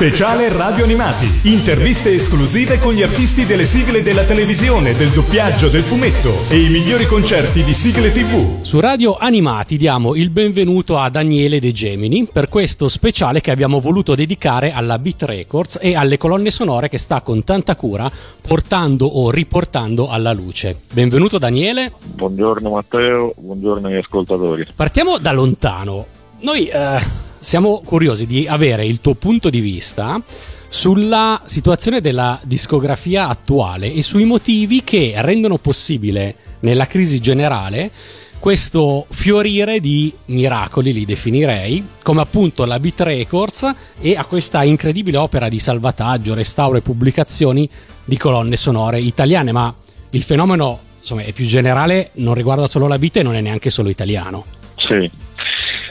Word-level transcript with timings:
Speciale 0.00 0.48
Radio 0.56 0.84
Animati. 0.84 1.50
Interviste 1.52 2.14
esclusive 2.14 2.78
con 2.78 2.94
gli 2.94 3.02
artisti 3.02 3.44
delle 3.44 3.64
sigle 3.64 4.02
della 4.02 4.24
televisione, 4.24 4.94
del 4.94 5.10
doppiaggio, 5.10 5.68
del 5.68 5.82
fumetto 5.82 6.30
e 6.50 6.56
i 6.56 6.70
migliori 6.70 7.04
concerti 7.04 7.62
di 7.62 7.74
sigle 7.74 8.10
TV. 8.10 8.62
Su 8.62 8.80
Radio 8.80 9.18
Animati 9.18 9.76
diamo 9.76 10.14
il 10.14 10.30
benvenuto 10.30 10.96
a 10.96 11.10
Daniele 11.10 11.60
De 11.60 11.72
Gemini 11.72 12.26
per 12.32 12.48
questo 12.48 12.88
speciale 12.88 13.42
che 13.42 13.50
abbiamo 13.50 13.78
voluto 13.78 14.14
dedicare 14.14 14.72
alla 14.72 14.98
Beat 14.98 15.20
Records 15.24 15.78
e 15.82 15.94
alle 15.94 16.16
colonne 16.16 16.50
sonore 16.50 16.88
che 16.88 16.96
sta 16.96 17.20
con 17.20 17.44
tanta 17.44 17.76
cura 17.76 18.10
portando 18.40 19.04
o 19.04 19.30
riportando 19.30 20.08
alla 20.08 20.32
luce. 20.32 20.80
Benvenuto 20.94 21.36
Daniele. 21.36 21.92
Buongiorno 22.14 22.70
Matteo, 22.70 23.34
buongiorno 23.36 23.88
agli 23.88 23.96
ascoltatori. 23.96 24.66
Partiamo 24.74 25.18
da 25.18 25.32
lontano. 25.32 26.06
Noi 26.40 26.68
eh, 26.68 27.28
siamo 27.40 27.80
curiosi 27.84 28.26
di 28.26 28.46
avere 28.46 28.86
il 28.86 29.00
tuo 29.00 29.14
punto 29.14 29.48
di 29.50 29.60
vista 29.60 30.22
sulla 30.68 31.40
situazione 31.46 32.00
della 32.00 32.38
discografia 32.44 33.28
attuale 33.28 33.92
e 33.92 34.02
sui 34.02 34.24
motivi 34.24 34.84
che 34.84 35.14
rendono 35.16 35.56
possibile 35.56 36.36
nella 36.60 36.86
crisi 36.86 37.18
generale 37.18 37.90
questo 38.38 39.06
fiorire 39.10 39.80
di 39.80 40.12
miracoli, 40.26 40.92
li 40.92 41.04
definirei, 41.04 41.86
come 42.02 42.22
appunto 42.22 42.64
la 42.64 42.80
Beat 42.80 43.00
Records 43.00 43.74
e 44.00 44.16
a 44.16 44.24
questa 44.24 44.62
incredibile 44.62 45.18
opera 45.18 45.48
di 45.48 45.58
salvataggio, 45.58 46.34
restauro 46.34 46.78
e 46.78 46.80
pubblicazioni 46.80 47.68
di 48.04 48.16
colonne 48.16 48.56
sonore 48.56 49.00
italiane, 49.00 49.52
ma 49.52 49.74
il 50.10 50.22
fenomeno 50.22 50.80
insomma, 51.00 51.22
è 51.22 51.32
più 51.32 51.44
generale, 51.44 52.10
non 52.14 52.34
riguarda 52.34 52.66
solo 52.66 52.86
la 52.86 52.98
Beat 52.98 53.16
e 53.16 53.22
non 53.22 53.34
è 53.34 53.40
neanche 53.40 53.68
solo 53.68 53.90
italiano. 53.90 54.44
Sì, 54.76 55.10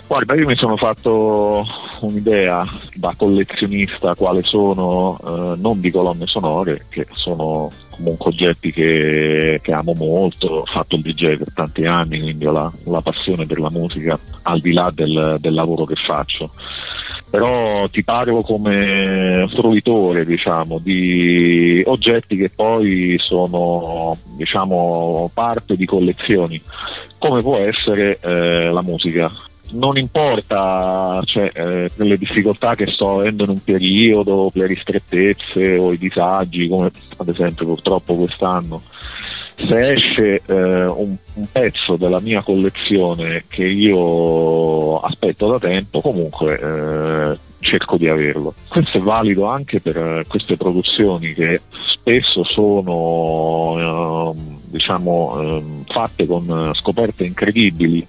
Guarda, 0.09 0.33
io 0.33 0.47
mi 0.47 0.55
sono 0.55 0.75
fatto 0.75 1.63
un'idea 2.01 2.63
da 2.95 3.13
collezionista 3.15 4.15
quale 4.15 4.41
sono, 4.41 5.19
eh, 5.23 5.55
non 5.57 5.79
di 5.79 5.91
colonne 5.91 6.25
sonore, 6.25 6.87
che 6.89 7.05
sono 7.11 7.69
comunque 7.91 8.31
oggetti 8.31 8.71
che, 8.71 9.59
che, 9.61 9.71
amo 9.71 9.93
molto, 9.93 10.47
ho 10.47 10.65
fatto 10.65 10.95
il 10.95 11.03
DJ 11.03 11.37
per 11.37 11.53
tanti 11.53 11.85
anni, 11.85 12.21
quindi 12.21 12.43
ho 12.47 12.51
la, 12.51 12.71
la 12.85 13.01
passione 13.01 13.45
per 13.45 13.59
la 13.59 13.69
musica 13.69 14.17
al 14.41 14.59
di 14.61 14.73
là 14.73 14.89
del, 14.91 15.37
del 15.39 15.53
lavoro 15.53 15.85
che 15.85 15.93
faccio. 15.93 16.49
Però 17.29 17.87
ti 17.89 18.03
parlo 18.03 18.41
come 18.41 19.47
fruitore 19.51 20.25
diciamo, 20.25 20.79
di 20.79 21.83
oggetti 21.85 22.35
che 22.35 22.49
poi 22.49 23.15
sono 23.19 24.17
diciamo, 24.35 25.29
parte 25.35 25.75
di 25.75 25.85
collezioni, 25.85 26.59
come 27.19 27.43
può 27.43 27.57
essere 27.57 28.17
eh, 28.23 28.71
la 28.71 28.81
musica 28.81 29.31
non 29.71 29.97
importa 29.97 31.21
cioè, 31.25 31.51
eh, 31.53 31.89
le 31.95 32.17
difficoltà 32.17 32.75
che 32.75 32.91
sto 32.91 33.19
avendo 33.19 33.43
in 33.43 33.49
un 33.49 33.63
periodo, 33.63 34.49
le 34.53 34.67
ristrettezze 34.67 35.77
o 35.77 35.91
i 35.93 35.97
disagi, 35.97 36.67
come 36.67 36.91
ad 37.17 37.27
esempio 37.27 37.65
purtroppo 37.65 38.15
quest'anno, 38.15 38.81
se 39.55 39.91
esce 39.91 40.41
eh, 40.45 40.85
un, 40.85 41.15
un, 41.33 41.47
pezzo 41.51 41.97
della 41.97 42.19
mia 42.19 42.41
collezione 42.41 43.43
che 43.47 43.63
io 43.63 44.99
aspetto 44.99 45.51
da 45.51 45.59
tempo, 45.59 46.01
comunque 46.01 46.59
eh, 46.59 47.37
cerco 47.59 47.97
di 47.97 48.07
averlo. 48.07 48.53
Questo 48.67 48.97
è 48.97 49.01
valido 49.01 49.45
anche 49.45 49.79
per 49.79 49.97
eh, 49.97 50.23
queste 50.27 50.57
produzioni 50.57 51.33
che 51.33 51.61
spesso 51.91 52.43
sono 52.43 54.33
eh, 54.35 54.41
diciamo, 54.69 55.41
eh, 55.41 55.63
fatte 55.87 56.25
con 56.27 56.71
scoperte 56.75 57.25
incredibili 57.25 58.05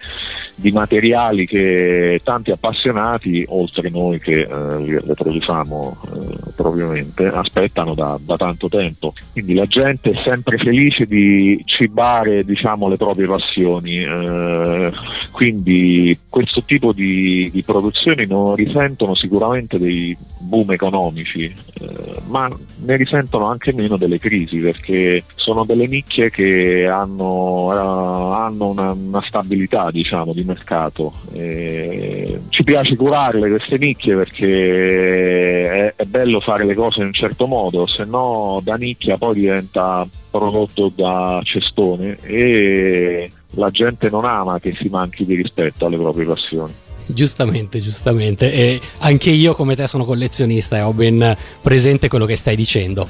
di 0.61 0.71
materiali 0.73 1.47
che 1.47 2.21
tanti 2.23 2.51
appassionati, 2.51 3.45
oltre 3.49 3.89
noi 3.89 4.21
che 4.21 4.41
eh, 4.41 5.03
le 5.03 5.15
produciamo 5.15 5.97
eh, 6.05 6.53
propriamente, 6.55 7.27
aspettano 7.27 7.95
da, 7.95 8.19
da, 8.21 8.37
tanto 8.37 8.69
tempo. 8.69 9.15
Quindi 9.33 9.55
la 9.55 9.67
gente 9.67 10.11
è 10.11 10.23
sempre 10.23 10.59
felice 10.59 11.07
di 11.07 11.61
cibare 11.65 12.45
diciamo, 12.45 12.89
le 12.89 12.97
proprie 12.97 13.27
passioni, 13.27 14.03
eh, 14.03 14.93
quindi 15.31 16.19
questo 16.29 16.63
tipo 16.65 16.93
di, 16.93 17.49
di, 17.51 17.63
produzioni 17.63 18.27
non 18.27 18.55
risentono 18.55 19.15
sicuramente 19.15 19.39
dei 19.79 20.17
boom 20.39 20.71
economici, 20.73 21.45
eh, 21.45 22.21
ma 22.27 22.49
ne 22.85 22.97
risentono 22.97 23.47
anche 23.47 23.73
meno 23.73 23.97
delle 23.97 24.19
crisi 24.19 24.59
perché 24.59 25.25
sono 25.37 25.65
delle 25.65 25.87
nicchie 25.87 26.31
che 26.31 26.87
hanno, 26.87 27.67
uh, 27.67 28.33
hanno 28.33 28.69
una, 28.69 28.93
una, 28.93 29.23
stabilità 29.23 29.91
diciamo, 29.91 30.33
di 30.33 30.45
mercato. 30.45 31.13
E 31.33 32.41
ci 32.51 32.63
piace 32.63 32.97
curarle 32.97 33.49
queste 33.49 33.79
nicchie 33.79 34.17
perché 34.17 35.71
è, 35.71 35.95
è, 35.97 36.05
bello 36.05 36.41
fare 36.41 36.65
le 36.65 36.75
cose 36.75 37.01
in 37.01 37.07
un 37.07 37.13
certo 37.13 37.47
modo, 37.47 37.87
se 37.87 38.05
no 38.05 38.61
da 38.63 38.75
nicchia 38.75 39.17
poi 39.17 39.35
diventa 39.35 40.07
prodotto 40.31 40.93
da 40.95 41.41
cestone 41.43 42.17
e 42.23 43.31
la 43.55 43.71
gente 43.71 44.11
non 44.11 44.25
ama 44.25 44.61
che 44.61 44.75
si 44.79 44.89
manchi 44.89 45.25
di 45.25 45.35
rispetto 45.35 45.87
alle 45.87 45.97
proprie 45.97 46.27
passioni 46.27 46.73
giustamente, 47.13 47.81
giustamente. 47.81 48.53
E 48.53 48.81
anche 48.99 49.31
io, 49.31 49.55
come 49.55 49.77
te, 49.77 49.87
sono 49.87 50.05
collezionista 50.05 50.77
e 50.77 50.81
ho 50.83 50.93
ben 50.93 51.37
presente 51.61 52.09
quello 52.09 52.27
che 52.27 52.37
stai 52.37 52.57
dicendo. 52.57 53.09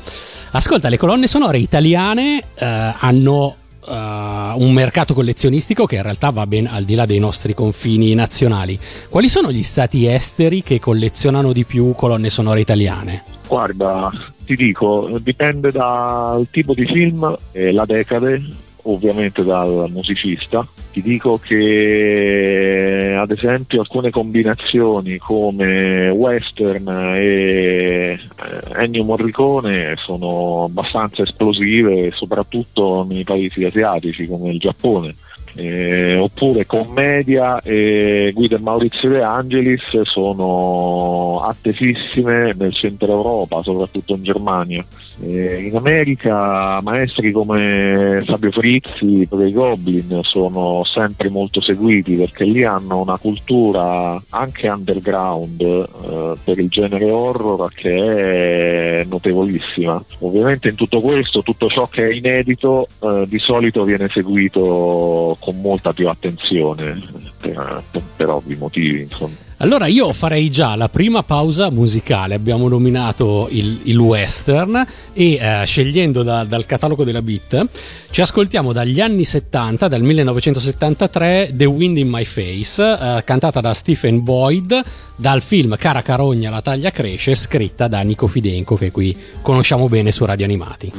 Ascolta, 0.52 0.88
le 0.88 0.96
colonne 0.96 1.26
sonore 1.26 1.58
italiane 1.58 2.42
eh, 2.54 2.94
hanno 2.98 3.56
uh, 3.86 4.62
un 4.62 4.72
mercato 4.72 5.14
collezionistico 5.14 5.86
che 5.86 5.96
in 5.96 6.02
realtà 6.02 6.30
va 6.30 6.46
ben 6.46 6.66
al 6.66 6.84
di 6.84 6.94
là 6.94 7.06
dei 7.06 7.18
nostri 7.18 7.54
confini 7.54 8.14
nazionali. 8.14 8.78
Quali 9.08 9.28
sono 9.28 9.50
gli 9.50 9.62
stati 9.62 10.06
esteri 10.06 10.62
che 10.62 10.78
collezionano 10.78 11.52
di 11.52 11.64
più 11.64 11.92
colonne 11.94 12.30
sonore 12.30 12.60
italiane? 12.60 13.22
Guarda, 13.46 14.10
ti 14.44 14.54
dico, 14.54 15.10
dipende 15.20 15.70
dal 15.70 16.46
tipo 16.50 16.72
di 16.72 16.84
film 16.84 17.34
e 17.52 17.72
la 17.72 17.84
decade 17.84 18.42
ovviamente 18.82 19.42
dal 19.42 19.86
musicista. 19.90 20.66
Ti 20.92 21.02
dico 21.02 21.38
che 21.38 23.16
ad 23.16 23.30
esempio 23.30 23.80
alcune 23.80 24.10
combinazioni 24.10 25.18
come 25.18 26.08
western 26.08 26.88
e 27.14 28.12
eh, 28.12 28.18
Ennio 28.76 29.04
Morricone 29.04 29.94
sono 29.96 30.64
abbastanza 30.64 31.22
esplosive, 31.22 32.10
soprattutto 32.12 33.06
nei 33.08 33.22
paesi 33.22 33.62
asiatici 33.62 34.26
come 34.26 34.50
il 34.50 34.58
Giappone 34.58 35.14
eh, 35.54 36.16
oppure 36.16 36.66
Commedia 36.66 37.58
e 37.60 38.30
Guido 38.34 38.56
e 38.56 38.60
Maurizio 38.60 39.08
De 39.08 39.22
Angelis 39.22 40.00
sono 40.02 41.42
attesissime 41.44 42.54
nel 42.56 42.72
centro 42.72 43.12
Europa, 43.12 43.60
soprattutto 43.62 44.14
in 44.14 44.22
Germania. 44.22 44.84
Eh, 45.22 45.66
in 45.66 45.76
America 45.76 46.80
maestri 46.80 47.30
come 47.30 48.22
Fabio 48.24 48.50
Frizzi 48.50 49.26
per 49.28 49.46
i 49.46 49.52
Goblin 49.52 50.20
sono 50.22 50.82
sempre 50.84 51.28
molto 51.28 51.60
seguiti 51.60 52.14
perché 52.14 52.44
lì 52.44 52.64
hanno 52.64 53.00
una 53.00 53.18
cultura 53.18 54.20
anche 54.30 54.68
underground 54.68 55.60
eh, 55.60 56.32
per 56.42 56.58
il 56.58 56.68
genere 56.68 57.10
horror 57.10 57.70
che 57.74 59.00
è 59.00 59.04
notevolissima. 59.04 60.02
Ovviamente 60.20 60.70
in 60.70 60.74
tutto 60.74 61.00
questo, 61.00 61.42
tutto 61.42 61.68
ciò 61.68 61.86
che 61.86 62.08
è 62.08 62.14
inedito 62.14 62.86
eh, 63.00 63.24
di 63.26 63.38
solito 63.38 63.84
viene 63.84 64.08
seguito 64.08 65.36
con 65.40 65.60
molta 65.60 65.92
più 65.92 66.06
attenzione 66.06 67.00
per, 67.40 67.82
per, 67.90 68.02
per 68.16 68.28
ovvi 68.28 68.54
motivi. 68.56 69.02
Insomma. 69.02 69.34
Allora 69.56 69.86
io 69.86 70.12
farei 70.12 70.48
già 70.50 70.74
la 70.76 70.88
prima 70.88 71.22
pausa 71.22 71.70
musicale, 71.70 72.34
abbiamo 72.34 72.68
nominato 72.68 73.48
il, 73.50 73.80
il 73.84 73.98
western 73.98 74.86
e 75.12 75.32
eh, 75.34 75.62
scegliendo 75.66 76.22
da, 76.22 76.44
dal 76.44 76.64
catalogo 76.64 77.04
della 77.04 77.20
beat 77.20 77.68
ci 78.10 78.22
ascoltiamo 78.22 78.72
dagli 78.72 79.00
anni 79.00 79.24
70, 79.24 79.86
dal 79.86 80.02
1973, 80.02 81.52
The 81.54 81.64
Wind 81.64 81.96
in 81.98 82.08
My 82.08 82.24
Face, 82.24 82.82
eh, 82.82 83.22
cantata 83.24 83.60
da 83.60 83.72
Stephen 83.72 84.24
Boyd 84.24 84.80
dal 85.14 85.42
film 85.42 85.76
Cara 85.76 86.02
Carogna 86.02 86.50
la 86.50 86.60
taglia 86.60 86.90
cresce, 86.90 87.34
scritta 87.34 87.86
da 87.86 88.00
Nico 88.00 88.26
Fidenco 88.26 88.74
che 88.74 88.90
qui 88.90 89.16
conosciamo 89.42 89.88
bene 89.88 90.10
su 90.10 90.24
Radio 90.24 90.44
Animati. 90.46 90.92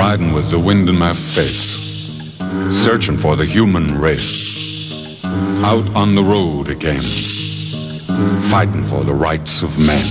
Riding 0.00 0.32
with 0.32 0.50
the 0.50 0.58
wind 0.58 0.88
in 0.88 0.98
my 0.98 1.12
face, 1.12 2.32
searching 2.70 3.18
for 3.18 3.36
the 3.36 3.44
human 3.44 3.98
race. 3.98 5.22
Out 5.62 5.94
on 5.94 6.14
the 6.14 6.22
road 6.22 6.70
again, 6.70 7.04
fighting 8.50 8.82
for 8.82 9.04
the 9.04 9.12
rights 9.12 9.62
of 9.62 9.78
men. 9.78 10.06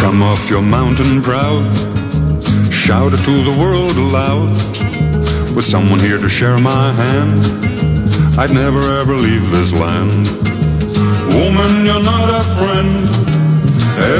Come 0.00 0.22
off 0.22 0.50
your 0.50 0.62
mountain 0.62 1.22
proud, 1.22 1.72
shout 2.72 3.12
it 3.12 3.22
to 3.28 3.44
the 3.48 3.56
world 3.60 3.96
aloud, 3.96 4.50
with 5.54 5.64
someone 5.64 6.00
here 6.00 6.18
to 6.18 6.28
share 6.28 6.58
my 6.58 6.90
hand 6.90 7.95
I'd 8.38 8.52
never 8.52 8.80
ever 9.00 9.14
leave 9.14 9.50
this 9.50 9.72
land. 9.72 10.28
Woman, 11.32 11.86
you're 11.86 12.04
not 12.04 12.28
a 12.28 12.42
friend. 12.56 13.08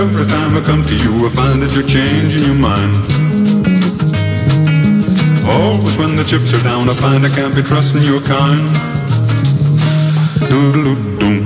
Every 0.00 0.24
time 0.24 0.56
I 0.56 0.62
come 0.64 0.82
to 0.84 0.96
you, 0.96 1.26
I 1.26 1.30
find 1.30 1.62
that 1.62 1.74
you're 1.76 1.86
changing 1.86 2.44
your 2.44 2.54
mind. 2.56 3.04
Always 5.46 5.96
when 5.98 6.16
the 6.16 6.24
chips 6.24 6.54
are 6.54 6.64
down, 6.64 6.88
I 6.88 6.94
find 6.94 7.26
I 7.26 7.28
can't 7.28 7.54
be 7.54 7.62
trusting 7.62 8.02
your 8.02 8.22
kind. 8.22 8.66
Doodle-doo-doo. 10.48 11.44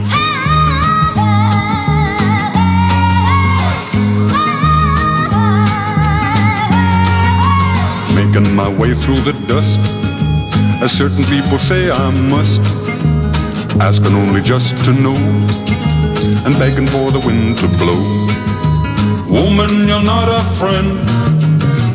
Making 8.14 8.54
my 8.54 8.68
way 8.78 8.94
through 8.94 9.20
the 9.26 9.34
dust, 9.48 9.80
as 10.82 10.92
certain 10.92 11.24
people 11.24 11.58
say 11.58 11.90
I 11.90 12.10
must. 12.28 12.60
Asking 13.80 14.14
only 14.14 14.42
just 14.42 14.84
to 14.84 14.92
know, 14.92 15.16
and 16.44 16.54
begging 16.58 16.86
for 16.86 17.10
the 17.10 17.22
wind 17.24 17.58
to 17.58 17.68
blow. 17.80 18.00
Woman, 19.28 19.88
you're 19.88 20.02
not 20.02 20.28
a 20.28 20.42
friend. 20.58 20.98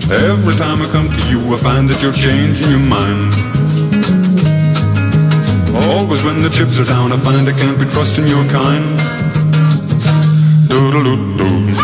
Every 0.10 0.56
time 0.56 0.82
I 0.82 0.88
come 0.92 1.10
to 1.10 1.22
you, 1.30 1.40
I 1.54 1.58
find 1.58 1.90
that 1.90 2.02
you're 2.02 2.14
changing 2.14 2.70
your 2.70 2.86
mind. 2.88 3.34
Always 5.86 6.24
when 6.24 6.42
the 6.42 6.50
chips 6.50 6.80
are 6.80 6.86
down, 6.86 7.12
I 7.12 7.18
find 7.18 7.48
I 7.48 7.52
can't 7.52 7.78
be 7.80 7.86
trusting 7.86 8.28
your 8.28 8.46
kind. 8.50 8.98
Doodle-doo-doo. 10.70 11.75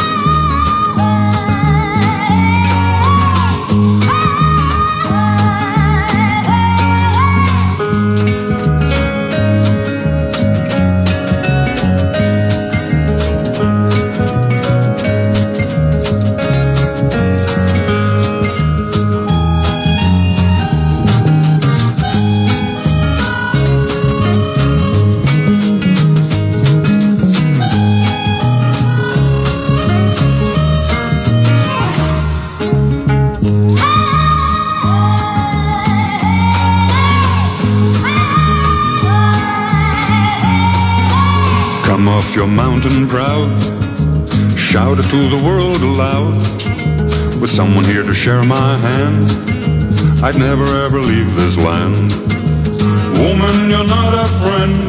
Your 42.34 42.48
mountain 42.48 43.08
proud, 43.10 43.52
shout 44.58 44.98
it 44.98 45.06
to 45.12 45.30
the 45.30 45.42
world 45.44 45.82
aloud. 45.82 46.36
With 47.42 47.50
someone 47.50 47.84
here 47.84 48.04
to 48.04 48.14
share 48.14 48.42
my 48.44 48.78
hand, 48.78 49.28
I'd 50.24 50.40
never 50.40 50.66
ever 50.86 51.00
leave 51.00 51.36
this 51.36 51.58
land. 51.58 52.10
Woman, 53.20 53.70
you're 53.70 53.86
not 53.86 54.14
a 54.16 54.26
friend. 54.40 54.80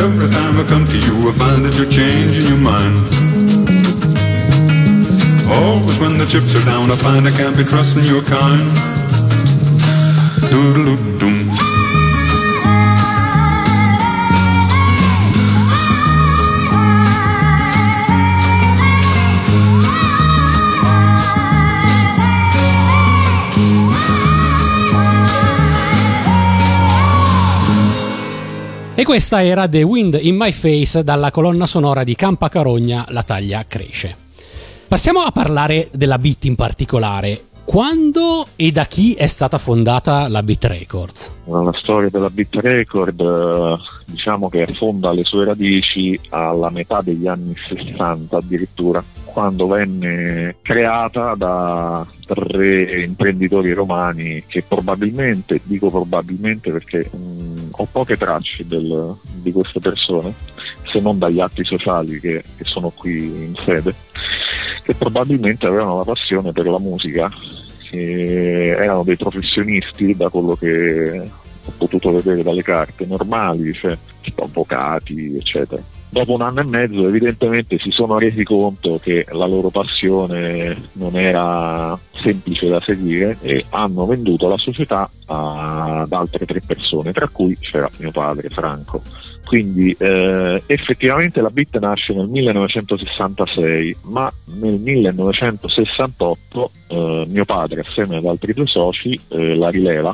Every 0.00 0.30
time 0.30 0.54
I 0.56 0.64
come 0.68 0.86
to 0.86 0.96
you, 0.96 1.28
I 1.28 1.32
find 1.32 1.64
that 1.64 1.74
you're 1.76 1.90
changing 1.90 2.46
your 2.46 2.62
mind. 2.62 3.10
Always 5.50 5.98
when 5.98 6.16
the 6.16 6.26
chips 6.26 6.54
are 6.54 6.64
down, 6.64 6.92
I 6.92 6.96
find 6.96 7.26
I 7.26 7.32
can't 7.32 7.56
be 7.56 7.64
trusting 7.64 8.04
your 8.04 8.22
kind. 8.22 8.70
Doodle-doo-doo. 10.48 11.39
E 29.00 29.04
questa 29.04 29.42
era 29.42 29.66
The 29.66 29.82
Wind 29.82 30.18
in 30.20 30.36
My 30.36 30.52
Face 30.52 31.02
dalla 31.02 31.30
colonna 31.30 31.64
sonora 31.64 32.04
di 32.04 32.14
Campa 32.14 32.50
Carogna 32.50 33.06
La 33.08 33.22
taglia 33.22 33.64
cresce. 33.66 34.14
Passiamo 34.86 35.20
a 35.20 35.32
parlare 35.32 35.88
della 35.90 36.18
Beat 36.18 36.44
in 36.44 36.54
particolare. 36.54 37.44
Quando 37.70 38.48
e 38.56 38.72
da 38.72 38.84
chi 38.84 39.14
è 39.14 39.28
stata 39.28 39.56
fondata 39.56 40.26
la 40.26 40.42
Beat 40.42 40.64
Records? 40.64 41.32
La 41.44 41.70
storia 41.80 42.10
della 42.10 42.28
Beat 42.28 42.56
Record 42.56 43.20
eh, 43.20 43.76
diciamo 44.06 44.48
che 44.48 44.62
affonda 44.62 45.12
le 45.12 45.22
sue 45.22 45.44
radici 45.44 46.18
alla 46.30 46.68
metà 46.70 47.00
degli 47.00 47.28
anni 47.28 47.54
60 47.68 48.36
addirittura, 48.36 49.04
quando 49.22 49.68
venne 49.68 50.56
creata 50.62 51.36
da 51.36 52.04
tre 52.26 53.04
imprenditori 53.04 53.72
romani 53.72 54.42
che 54.48 54.64
probabilmente, 54.66 55.60
dico 55.62 55.90
probabilmente 55.90 56.72
perché 56.72 57.08
mh, 57.08 57.68
ho 57.70 57.86
poche 57.88 58.16
tracce 58.16 58.66
del- 58.66 59.14
di 59.32 59.52
queste 59.52 59.78
persone, 59.78 60.34
se 60.92 61.00
non 61.00 61.20
dagli 61.20 61.38
atti 61.38 61.62
sociali 61.62 62.18
che, 62.18 62.42
che 62.56 62.64
sono 62.64 62.90
qui 62.90 63.26
in 63.26 63.54
sede, 63.64 63.94
che 64.82 64.94
probabilmente 64.96 65.68
avevano 65.68 65.98
la 65.98 66.04
passione 66.04 66.50
per 66.50 66.66
la 66.66 66.80
musica, 66.80 67.30
che 67.90 68.76
erano 68.80 69.02
dei 69.02 69.16
professionisti 69.16 70.16
da 70.16 70.28
quello 70.28 70.54
che 70.54 71.22
ho 71.66 71.72
potuto 71.76 72.12
vedere 72.12 72.44
dalle 72.44 72.62
carte 72.62 73.04
normali, 73.04 73.72
cioè 73.74 73.98
tipo 74.22 74.44
avvocati, 74.44 75.34
eccetera. 75.34 75.82
Dopo 76.12 76.32
un 76.32 76.42
anno 76.42 76.60
e 76.60 76.64
mezzo 76.64 77.06
evidentemente 77.06 77.78
si 77.78 77.92
sono 77.92 78.18
resi 78.18 78.42
conto 78.42 78.98
che 79.00 79.24
la 79.30 79.46
loro 79.46 79.70
passione 79.70 80.76
non 80.94 81.16
era 81.16 81.96
semplice 82.10 82.66
da 82.66 82.80
seguire 82.84 83.36
e 83.40 83.64
hanno 83.70 84.06
venduto 84.06 84.48
la 84.48 84.56
società 84.56 85.08
ad 85.26 86.12
altre 86.12 86.46
tre 86.46 86.60
persone, 86.66 87.12
tra 87.12 87.28
cui 87.28 87.54
c'era 87.60 87.88
mio 88.00 88.10
padre 88.10 88.48
Franco. 88.48 89.02
Quindi 89.46 89.94
eh, 89.98 90.60
effettivamente 90.66 91.40
la 91.40 91.50
BIT 91.50 91.78
nasce 91.78 92.12
nel 92.12 92.26
1966, 92.28 93.94
ma 94.02 94.28
nel 94.58 94.80
1968 94.80 96.70
eh, 96.88 97.26
mio 97.30 97.44
padre 97.44 97.82
assieme 97.86 98.16
ad 98.16 98.26
altri 98.26 98.52
due 98.52 98.66
soci 98.66 99.16
eh, 99.28 99.54
la 99.54 99.70
rileva 99.70 100.12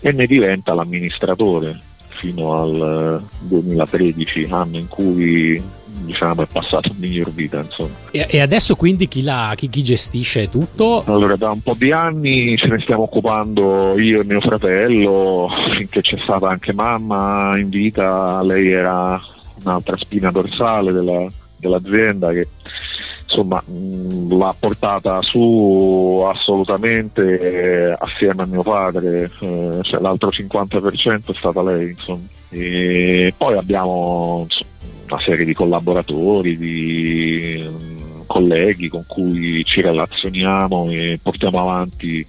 e 0.00 0.12
ne 0.12 0.26
diventa 0.26 0.74
l'amministratore 0.74 1.87
fino 2.18 2.52
al 2.52 3.22
eh, 3.22 3.36
2013, 3.46 4.48
anno 4.50 4.76
in 4.76 4.88
cui 4.88 5.62
diciamo 6.00 6.42
è 6.42 6.46
passato 6.46 6.90
miglior 6.96 7.32
vita 7.32 7.58
insomma. 7.58 7.94
E, 8.10 8.26
e 8.28 8.40
adesso 8.40 8.76
quindi 8.76 9.08
chi, 9.08 9.22
la, 9.22 9.52
chi, 9.56 9.68
chi 9.68 9.82
gestisce 9.82 10.50
tutto? 10.50 11.02
Allora, 11.06 11.36
da 11.36 11.50
un 11.50 11.60
po' 11.60 11.74
di 11.76 11.90
anni 11.90 12.56
ce 12.56 12.66
ne 12.66 12.80
stiamo 12.80 13.02
occupando 13.02 13.98
io 13.98 14.20
e 14.20 14.24
mio 14.24 14.40
fratello, 14.40 15.48
finché 15.76 16.00
c'è 16.00 16.18
stata 16.22 16.48
anche 16.48 16.72
mamma 16.72 17.56
in 17.58 17.68
vita, 17.68 18.42
lei 18.42 18.68
era 18.70 19.20
un'altra 19.64 19.96
spina 19.96 20.30
dorsale 20.30 20.92
della- 20.92 21.26
dell'azienda 21.56 22.32
che 22.32 22.48
insomma 23.28 23.62
mh, 23.64 24.36
l'ha 24.36 24.54
portata 24.58 25.20
su 25.20 26.24
assolutamente 26.26 27.40
eh, 27.40 27.96
assieme 27.98 28.42
a 28.42 28.46
mio 28.46 28.62
padre, 28.62 29.30
eh, 29.40 29.78
cioè 29.82 30.00
l'altro 30.00 30.30
50% 30.30 31.30
è 31.30 31.34
stata 31.36 31.62
lei, 31.62 31.90
insomma. 31.90 32.26
E 32.48 33.32
poi 33.36 33.56
abbiamo 33.56 34.46
insomma, 34.48 34.70
una 35.10 35.18
serie 35.18 35.44
di 35.44 35.52
collaboratori, 35.52 36.56
di 36.56 37.62
mh, 37.62 38.26
colleghi 38.26 38.88
con 38.88 39.04
cui 39.06 39.64
ci 39.64 39.82
relazioniamo 39.82 40.90
e 40.90 41.20
portiamo 41.22 41.60
avanti 41.60 42.26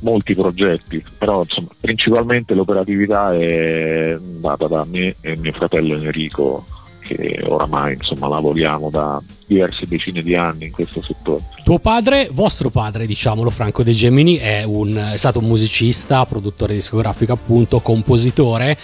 molti 0.00 0.34
progetti, 0.34 1.02
però 1.16 1.40
insomma, 1.40 1.68
principalmente 1.80 2.54
l'operatività 2.54 3.34
è 3.34 4.16
data 4.20 4.66
da 4.66 4.84
me 4.88 5.14
e 5.22 5.36
mio 5.38 5.52
fratello 5.52 5.94
Enrico 5.94 6.64
che 7.06 7.40
oramai 7.44 7.94
insomma 7.94 8.28
lavoriamo 8.28 8.90
da 8.90 9.22
diverse 9.46 9.84
decine 9.86 10.22
di 10.22 10.34
anni 10.34 10.66
in 10.66 10.72
questo 10.72 11.00
settore. 11.00 11.44
Tuo 11.62 11.78
padre, 11.78 12.28
vostro 12.32 12.70
padre, 12.70 13.06
diciamolo, 13.06 13.50
Franco 13.50 13.82
De 13.82 13.92
Gemini, 13.92 14.36
è, 14.36 14.62
un, 14.64 15.10
è 15.12 15.16
stato 15.16 15.38
un 15.38 15.46
musicista, 15.46 16.26
produttore 16.26 16.74
discografico, 16.74 17.32
appunto, 17.32 17.80
compositore 17.80 18.76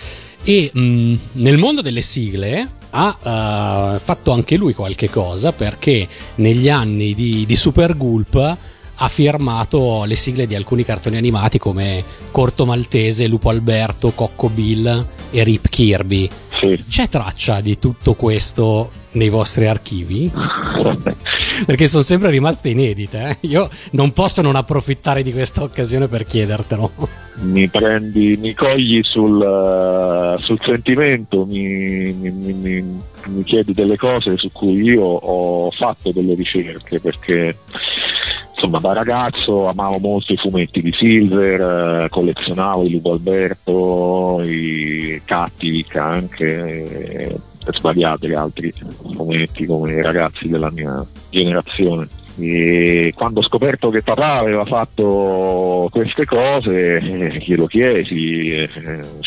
e 0.45 0.71
mh, 0.73 1.15
nel 1.33 1.59
mondo 1.59 1.83
delle 1.83 2.01
sigle 2.01 2.69
ha 2.91 3.95
eh, 3.95 3.99
fatto 3.99 4.33
anche 4.33 4.57
lui 4.57 4.75
qualche 4.75 5.09
cosa 5.09 5.53
perché 5.53 6.07
negli 6.37 6.69
anni 6.69 7.15
di, 7.15 7.47
di 7.47 7.57
Super 7.57 7.97
Gulp 7.97 8.57
ha 8.95 9.09
firmato 9.09 10.05
le 10.05 10.15
sigle 10.15 10.47
di 10.47 10.55
alcuni 10.55 10.85
cartoni 10.85 11.17
animati 11.17 11.59
come 11.59 12.05
Corto 12.31 12.67
Maltese, 12.67 13.27
Lupo 13.27 13.49
Alberto, 13.49 14.13
Cocco 14.13 14.49
Bill 14.49 15.07
e 15.31 15.43
Rip 15.43 15.69
Kirby. 15.69 16.29
Sì. 16.63 16.85
C'è 16.89 17.09
traccia 17.09 17.61
di 17.61 17.77
tutto 17.77 18.15
questo 18.15 18.93
nei 19.13 19.29
vostri 19.29 19.67
archivi? 19.67 20.31
Perché 21.67 21.89
sono 21.89 22.05
sempre 22.05 22.31
rimaste 22.31 22.69
inedite. 22.69 23.37
Eh? 23.41 23.49
Io 23.49 23.69
non 23.93 24.13
posso 24.13 24.43
non 24.43 24.55
approfittare 24.55 25.25
di 25.25 25.33
questa 25.33 25.65
occasione 25.65 26.07
per 26.07 26.23
chiedertelo. 26.23 26.93
Mi 27.41 27.67
prendi, 27.69 28.37
mi 28.41 28.55
cogli 28.55 29.01
sul, 29.03 29.41
uh, 29.41 30.41
sul 30.41 30.61
sentimento, 30.63 31.47
mi, 31.47 32.13
mi, 32.13 32.31
mi, 32.31 32.97
mi 33.27 33.43
chiedi 33.43 33.73
delle 33.73 33.97
cose 33.97 34.37
su 34.37 34.53
cui 34.53 34.83
io 34.83 35.03
ho 35.03 35.71
fatto 35.73 36.13
delle 36.13 36.35
ricerche 36.35 37.01
perché 37.01 37.57
insomma 38.63 38.79
da 38.79 38.93
ragazzo 38.93 39.67
amavo 39.67 39.99
molto 39.99 40.33
i 40.33 40.37
fumetti 40.37 40.81
di 40.81 40.93
Silver, 40.97 42.05
eh, 42.05 42.09
collezionavo 42.09 42.85
i 42.85 42.91
Lupo 42.91 43.11
Alberto, 43.11 44.41
i 44.45 45.21
Cattivic 45.25 45.97
anche, 45.97 47.35
e 47.65 47.73
svariati 47.73 48.33
altri 48.33 48.73
fumetti 49.15 49.67
come 49.67 49.95
i 49.95 50.03
ragazzi 50.03 50.49
della 50.49 50.71
mia 50.71 50.95
generazione. 51.31 52.07
E 52.39 53.13
quando 53.15 53.41
ho 53.41 53.43
scoperto 53.43 53.91
che 53.91 54.03
papà 54.03 54.39
aveva 54.39 54.65
fatto 54.65 55.89
queste 55.91 56.25
cose, 56.25 56.97
eh, 56.97 57.45
glielo 57.45 57.67
chiesi, 57.67 58.47
eh, 58.47 58.69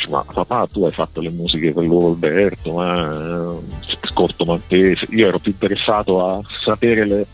ma 0.10 0.26
papà 0.32 0.66
tu 0.68 0.84
hai 0.86 0.92
fatto 0.92 1.22
le 1.22 1.30
musiche 1.30 1.72
per 1.72 1.84
Lupo 1.84 2.08
Alberto, 2.08 2.82
eh, 2.82 3.84
corto 4.16 4.46
maltese. 4.46 5.06
Io 5.12 5.28
ero 5.28 5.38
più 5.38 5.52
interessato 5.52 6.26
a 6.26 6.42
sapere 6.48 7.06
le, 7.06 7.28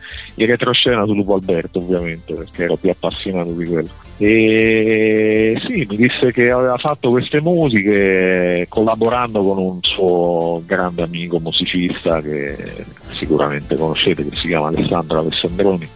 il 0.44 0.50
retroscena 0.50 1.06
su 1.06 1.14
Lupo 1.14 1.36
Alberto, 1.36 1.80
ovviamente, 1.80 2.34
perché 2.34 2.64
ero 2.64 2.76
più 2.76 2.90
appassionato 2.90 3.54
di 3.54 3.66
quello. 3.66 3.90
E 4.18 5.60
sì, 5.68 5.86
mi 5.90 5.96
disse 5.96 6.32
che 6.32 6.52
aveva 6.52 6.78
fatto 6.78 7.10
queste 7.10 7.42
musiche 7.42 8.66
collaborando 8.70 9.44
con 9.44 9.58
un 9.58 9.80
suo 9.82 10.62
grande 10.66 11.04
amico 11.04 11.40
musicista 11.40 12.22
che 12.22 12.86
sicuramente 13.20 13.76
conoscete, 13.76 14.28
che 14.28 14.36
si 14.36 14.48
chiama 14.48 14.68
Alessandro 14.68 15.20
Alessandroni. 15.20 15.88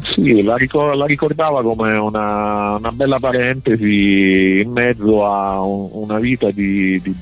Sì, 0.00 0.42
la, 0.42 0.56
ricor- 0.56 0.96
la, 0.96 1.06
ricordava 1.06 1.62
come 1.62 1.96
una, 1.96 2.76
una, 2.76 2.92
bella 2.92 3.18
parentesi 3.18 4.60
in 4.60 4.70
mezzo 4.70 5.26
a 5.26 5.60
un, 5.60 5.88
una 5.92 6.18
vita 6.18 6.50
di, 6.50 7.00
di 7.00 7.14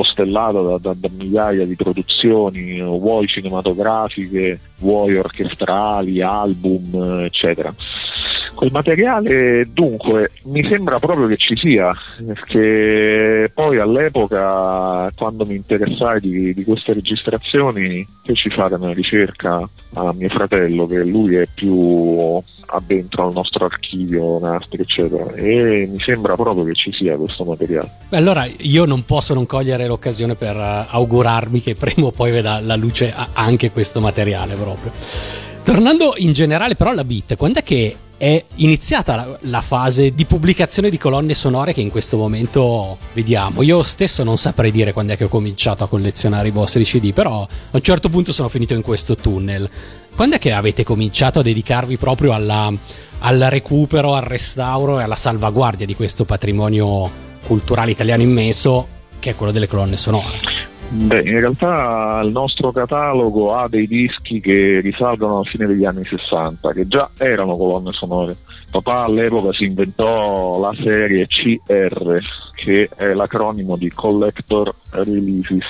costellata 0.00 0.62
da, 0.62 0.78
da, 0.78 0.94
da, 0.96 1.08
migliaia 1.12 1.66
di 1.66 1.74
produzioni, 1.74 2.80
vuoi 2.80 3.26
cinematografiche, 3.26 4.58
vuoi 4.80 5.16
orchestrali, 5.16 6.22
album, 6.22 7.22
eccetera. 7.24 7.74
Quel 8.60 8.72
materiale 8.72 9.64
dunque 9.72 10.32
mi 10.44 10.62
sembra 10.68 10.98
proprio 10.98 11.26
che 11.28 11.38
ci 11.38 11.56
sia, 11.56 11.90
perché 12.22 13.50
poi 13.54 13.78
all'epoca 13.78 15.08
quando 15.16 15.46
mi 15.46 15.54
interessai 15.54 16.20
di, 16.20 16.52
di 16.52 16.62
queste 16.64 16.92
registrazioni 16.92 18.04
feci 18.22 18.50
fare 18.50 18.74
una 18.74 18.92
ricerca 18.92 19.66
a 19.94 20.12
mio 20.12 20.28
fratello 20.28 20.84
che 20.84 21.06
lui 21.06 21.36
è 21.36 21.44
più 21.54 22.38
addentro 22.66 23.28
al 23.28 23.32
nostro 23.32 23.64
archivio 23.64 24.38
nastri 24.40 24.82
eccetera. 24.82 25.32
E 25.36 25.88
mi 25.90 25.98
sembra 25.98 26.34
proprio 26.34 26.62
che 26.64 26.74
ci 26.74 26.92
sia 26.92 27.16
questo 27.16 27.44
materiale. 27.44 27.90
Beh, 28.10 28.18
allora 28.18 28.46
io 28.58 28.84
non 28.84 29.06
posso 29.06 29.32
non 29.32 29.46
cogliere 29.46 29.86
l'occasione 29.86 30.34
per 30.34 30.56
uh, 30.56 30.94
augurarmi 30.94 31.62
che 31.62 31.74
prima 31.76 32.08
o 32.08 32.10
poi 32.10 32.30
veda 32.30 32.60
la 32.60 32.76
luce 32.76 33.10
anche 33.32 33.70
questo 33.70 34.00
materiale 34.00 34.54
proprio. 34.54 34.92
Tornando 35.64 36.12
in 36.18 36.34
generale 36.34 36.74
però 36.74 36.90
alla 36.90 37.04
beat 37.04 37.36
quando 37.36 37.60
è 37.60 37.62
che 37.62 37.96
è 38.20 38.44
iniziata 38.56 39.16
la, 39.16 39.38
la, 39.44 39.60
fase 39.62 40.12
di 40.12 40.26
pubblicazione 40.26 40.90
di 40.90 40.98
colonne 40.98 41.32
sonore 41.32 41.72
che 41.72 41.80
in 41.80 41.88
questo 41.88 42.18
momento 42.18 42.98
vediamo. 43.14 43.62
Io 43.62 43.82
stesso 43.82 44.22
non 44.24 44.36
saprei 44.36 44.70
dire 44.70 44.92
quando 44.92 45.14
è 45.14 45.16
che 45.16 45.24
ho 45.24 45.28
cominciato 45.28 45.84
a 45.84 45.88
collezionare 45.88 46.48
i 46.48 46.50
vostri 46.50 46.84
CD, 46.84 47.14
però 47.14 47.40
a 47.40 47.48
un 47.70 47.80
certo 47.80 48.10
punto 48.10 48.30
sono 48.30 48.50
finito 48.50 48.74
in 48.74 48.82
questo 48.82 49.16
tunnel. 49.16 49.70
Quando 50.14 50.36
è 50.36 50.38
che 50.38 50.52
avete 50.52 50.84
cominciato 50.84 51.38
a 51.38 51.42
dedicarvi 51.42 51.96
proprio 51.96 52.34
alla, 52.34 52.70
al 53.20 53.38
recupero, 53.48 54.14
al 54.14 54.24
restauro 54.24 55.00
e 55.00 55.02
alla 55.02 55.16
salvaguardia 55.16 55.86
di 55.86 55.94
questo 55.94 56.26
patrimonio 56.26 57.10
culturale 57.46 57.92
italiano 57.92 58.20
immenso 58.20 58.86
che 59.18 59.30
è 59.30 59.34
quello 59.34 59.50
delle 59.50 59.66
colonne 59.66 59.96
sonore? 59.96 60.59
Beh, 60.92 61.20
in 61.20 61.38
realtà 61.38 62.20
il 62.24 62.32
nostro 62.32 62.72
catalogo 62.72 63.54
ha 63.54 63.68
dei 63.68 63.86
dischi 63.86 64.40
che 64.40 64.80
risalgono 64.80 65.36
alla 65.36 65.44
fine 65.44 65.66
degli 65.66 65.84
anni 65.84 66.02
60, 66.02 66.72
che 66.72 66.88
già 66.88 67.08
erano 67.16 67.52
colonne 67.52 67.92
sonore. 67.92 68.36
Papà 68.72 69.02
all'epoca 69.02 69.52
si 69.52 69.66
inventò 69.66 70.58
la 70.60 70.74
serie 70.82 71.26
CR, 71.26 72.18
che 72.56 72.88
è 72.96 73.12
l'acronimo 73.12 73.76
di 73.76 73.88
Collector 73.88 74.74
Releases, 74.90 75.64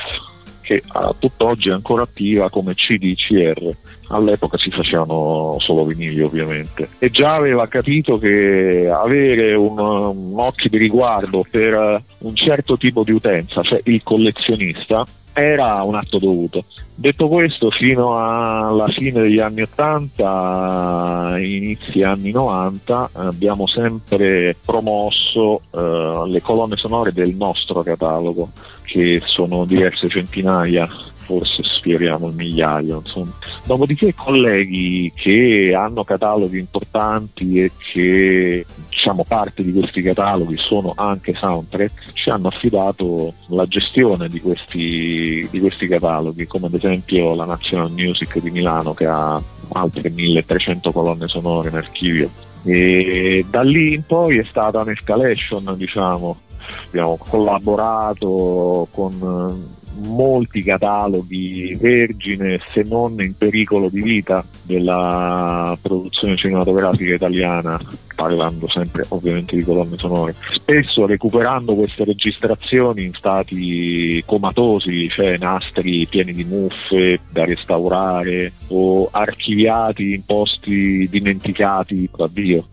che 0.70 0.80
a 0.86 1.12
tutt'oggi 1.18 1.68
è 1.68 1.72
ancora 1.72 2.04
attiva 2.04 2.48
come 2.48 2.74
CDCR. 2.74 3.74
All'epoca 4.10 4.56
si 4.56 4.70
facevano 4.70 5.56
solo 5.58 5.84
vinili 5.84 6.20
ovviamente. 6.20 6.90
E 7.00 7.10
già 7.10 7.34
aveva 7.34 7.66
capito 7.66 8.14
che 8.14 8.88
avere 8.88 9.54
un, 9.54 9.76
un 9.78 10.34
occhio 10.36 10.70
di 10.70 10.78
riguardo 10.78 11.44
per 11.50 12.02
un 12.18 12.34
certo 12.36 12.76
tipo 12.76 13.02
di 13.02 13.10
utenza, 13.10 13.62
cioè 13.62 13.80
il 13.84 14.00
collezionista, 14.04 15.04
era 15.32 15.82
un 15.82 15.94
atto 15.96 16.18
dovuto. 16.18 16.64
Detto 16.94 17.28
questo, 17.28 17.70
fino 17.70 18.18
alla 18.18 18.88
fine 18.88 19.22
degli 19.22 19.40
anni 19.40 19.62
80, 19.62 21.36
inizi 21.38 22.02
anni 22.02 22.30
90, 22.30 23.10
abbiamo 23.14 23.66
sempre 23.66 24.56
promosso 24.64 25.62
eh, 25.70 26.24
le 26.26 26.42
colonne 26.42 26.76
sonore 26.76 27.12
del 27.12 27.34
nostro 27.34 27.82
catalogo, 27.82 28.50
che 28.92 29.23
sono 29.25 29.64
diverse 29.64 30.09
centinaia 30.09 30.88
forse 31.30 31.62
sfioriamo 31.62 32.28
il 32.28 32.35
migliaio. 32.35 32.99
Insomma. 32.99 33.32
Dopodiché 33.64 34.12
colleghi 34.14 35.12
che 35.14 35.73
hanno 35.76 36.02
cataloghi 36.02 36.59
importanti 36.59 37.62
e 37.62 37.70
che 37.92 38.66
diciamo, 38.88 39.23
parte 39.26 39.62
di 39.62 39.73
questi 39.73 40.02
cataloghi 40.02 40.56
sono 40.56 40.92
anche 40.97 41.32
soundtrack, 41.32 42.12
ci 42.14 42.30
hanno 42.30 42.49
affidato 42.49 43.35
la 43.49 43.66
gestione 43.66 44.26
di 44.28 44.40
questi, 44.40 45.47
di 45.49 45.61
questi 45.61 45.87
cataloghi, 45.87 46.47
come 46.47 46.66
ad 46.66 46.75
esempio 46.75 47.35
la 47.35 47.44
National 47.44 47.92
Music 47.92 48.40
di 48.40 48.50
Milano 48.50 48.92
che 48.92 49.06
ha 49.06 49.40
altre 49.73 50.11
1300 50.11 50.90
colonne 50.90 51.28
sonore 51.28 51.68
in 51.68 51.76
archivio. 51.76 52.30
E 52.64 53.47
da 53.49 53.62
lì 53.62 53.94
in 53.94 54.02
poi 54.02 54.38
è 54.38 54.42
stata 54.42 54.80
un'escalation, 54.80 55.75
diciamo, 55.76 56.40
abbiamo 56.86 57.16
collaborato 57.16 58.88
con 58.90 59.78
molti 60.06 60.62
cataloghi 60.62 61.76
vergine 61.78 62.60
se 62.72 62.82
non 62.88 63.20
in 63.20 63.36
pericolo 63.36 63.88
di 63.88 64.02
vita 64.02 64.44
della 64.62 65.76
produzione 65.80 66.36
cinematografica 66.36 67.14
italiana 67.14 67.78
parlando 68.14 68.68
sempre 68.68 69.04
ovviamente 69.08 69.56
di 69.56 69.64
colonne 69.64 69.96
sonore. 69.96 70.34
Spesso 70.52 71.06
recuperando 71.06 71.74
queste 71.74 72.04
registrazioni 72.04 73.04
in 73.04 73.14
stati 73.14 74.22
comatosi 74.26 75.08
cioè 75.08 75.38
nastri 75.38 76.06
pieni 76.06 76.32
di 76.32 76.44
muffe 76.44 77.20
da 77.32 77.44
restaurare 77.44 78.52
o 78.68 79.08
archiviati 79.10 80.14
in 80.14 80.24
posti 80.24 81.08
dimenticati 81.08 82.08
da 82.14 82.28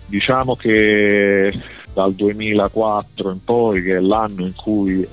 diciamo 0.08 0.56
che 0.56 1.51
dal 1.98 2.13
2004 2.13 3.32
in 3.32 3.44
poi, 3.44 3.82
che 3.82 3.96
è 3.96 4.00
l'anno 4.00 4.46
in 4.46 4.54
cui 4.54 5.01
eh, 5.01 5.08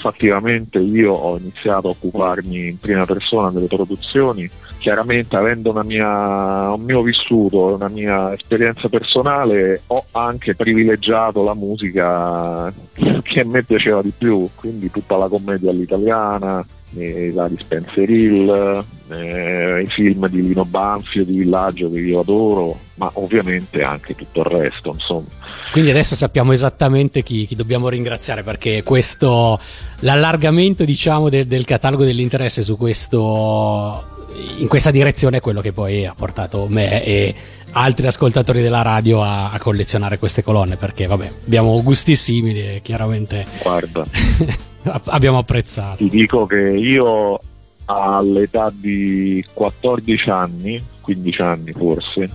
fattivamente 0.00 0.80
io 0.80 1.12
ho 1.12 1.38
iniziato 1.38 1.86
a 1.86 1.90
occuparmi 1.90 2.66
in 2.70 2.78
prima 2.78 3.04
persona 3.04 3.52
delle 3.52 3.68
produzioni, 3.68 4.50
chiaramente 4.78 5.36
avendo 5.36 5.72
mia, 5.84 6.72
un 6.72 6.82
mio 6.82 7.02
vissuto, 7.02 7.74
una 7.74 7.86
mia 7.86 8.34
esperienza 8.34 8.88
personale, 8.88 9.82
ho 9.86 10.06
anche 10.10 10.56
privilegiato 10.56 11.44
la 11.44 11.54
musica 11.54 12.72
che 13.22 13.40
a 13.40 13.44
me 13.44 13.62
piaceva 13.62 14.02
di 14.02 14.12
più, 14.16 14.48
quindi 14.56 14.90
tutta 14.90 15.16
la 15.16 15.28
commedia 15.28 15.70
all'italiana, 15.70 16.66
i 16.90 17.30
vari 17.30 17.56
Spencer 17.58 18.08
Hill, 18.08 18.84
eh, 19.08 19.82
i 19.82 19.86
film 19.86 20.28
di 20.28 20.42
Lino 20.42 20.64
Banfio, 20.64 21.24
di 21.24 21.38
Villaggio 21.38 21.90
che 21.90 22.00
io 22.00 22.20
adoro, 22.20 22.78
ma 22.94 23.10
ovviamente 23.14 23.80
anche 23.82 24.14
tutto 24.14 24.40
il 24.40 24.46
resto. 24.46 24.90
Insomma. 24.92 25.26
Quindi 25.72 25.90
adesso 25.90 26.14
sappiamo 26.14 26.52
esattamente 26.52 27.22
chi, 27.22 27.46
chi 27.46 27.54
dobbiamo 27.54 27.88
ringraziare 27.88 28.42
perché 28.42 28.82
questo, 28.82 29.58
l'allargamento 30.00 30.84
diciamo, 30.84 31.28
del, 31.28 31.46
del 31.46 31.64
catalogo 31.64 32.04
dell'interesse 32.04 32.62
su 32.62 32.76
questo 32.76 34.16
in 34.58 34.68
questa 34.68 34.90
direzione 34.90 35.38
è 35.38 35.40
quello 35.40 35.60
che 35.60 35.72
poi 35.72 36.06
ha 36.06 36.14
portato 36.14 36.66
me 36.68 37.04
e 37.04 37.34
altri 37.72 38.06
ascoltatori 38.06 38.62
della 38.62 38.82
radio 38.82 39.22
a, 39.22 39.50
a 39.50 39.58
collezionare 39.58 40.18
queste 40.18 40.42
colonne 40.42 40.76
perché 40.76 41.06
vabbè 41.06 41.32
abbiamo 41.46 41.82
gusti 41.82 42.14
simili 42.14 42.60
e 42.60 42.80
chiaramente 42.82 43.44
Guarda. 43.62 44.04
abbiamo 44.82 45.38
apprezzato. 45.38 45.96
Ti 45.96 46.08
dico 46.08 46.46
che 46.46 46.60
io 46.60 47.38
all'età 47.86 48.70
di 48.72 49.44
14 49.52 50.30
anni, 50.30 50.80
15 51.00 51.42
anni 51.42 51.72
forse, 51.72 52.28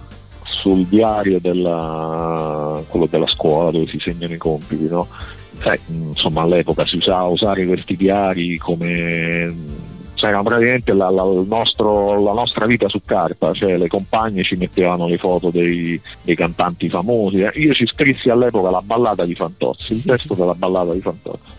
sul 0.44 0.86
diario 0.86 1.40
della, 1.40 2.82
della 3.10 3.28
scuola 3.28 3.72
dove 3.72 3.88
si 3.88 4.00
segnano 4.00 4.34
i 4.34 4.38
compiti, 4.38 4.88
no? 4.88 5.08
Sai, 5.54 5.80
insomma 5.88 6.42
all'epoca 6.42 6.86
si 6.86 6.98
usava 6.98 7.26
usare 7.26 7.66
questi 7.66 7.96
diari 7.96 8.58
come 8.58 9.82
c'era 10.24 10.42
praticamente 10.42 10.94
la, 10.94 11.10
la, 11.10 11.24
nostro, 11.24 12.22
la, 12.24 12.32
nostra 12.32 12.66
vita 12.66 12.88
su 12.88 13.02
carta, 13.06 13.52
cioè 13.54 13.78
le 13.78 13.90
compagne 13.90 14.44
ci 14.44 14.56
mettevano 14.56 15.08
le 15.08 15.18
foto 15.18 15.50
dei, 15.50 16.00
dei, 16.22 16.36
cantanti 16.36 16.88
famosi. 16.88 17.46
Io 17.56 17.74
ci 17.74 17.86
scrissi 17.86 18.30
all'epoca 18.30 18.72
la 18.72 18.82
ballata 18.82 19.26
di 19.26 19.36
Fantozzi, 19.36 19.92
il 19.92 20.04
testo 20.04 20.34
della 20.34 20.56
ballata 20.56 20.94
di 20.94 21.02
Fantozzi. 21.02 21.52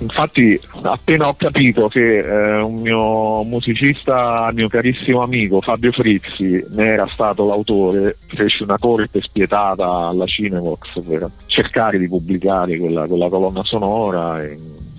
Infatti, 0.00 0.60
appena 0.82 1.28
ho 1.28 1.34
capito 1.36 1.88
che 1.88 2.18
eh, 2.18 2.62
un 2.62 2.80
mio 2.82 3.42
musicista, 3.44 4.50
mio 4.52 4.68
carissimo 4.68 5.22
amico 5.22 5.60
Fabio 5.62 5.90
Frizzi 5.92 6.64
ne 6.74 6.86
era 6.86 7.06
stato 7.08 7.46
l'autore, 7.46 8.18
fece 8.26 8.64
una 8.64 8.76
corte 8.78 9.22
spietata 9.22 9.86
alla 9.86 10.26
Cinevox 10.26 11.00
per 11.06 11.30
cercare 11.46 11.98
di 11.98 12.08
pubblicare 12.08 12.76
quella, 12.76 13.06
quella 13.06 13.28
colonna 13.30 13.62
sonora. 13.64 14.38
E, 14.40 14.56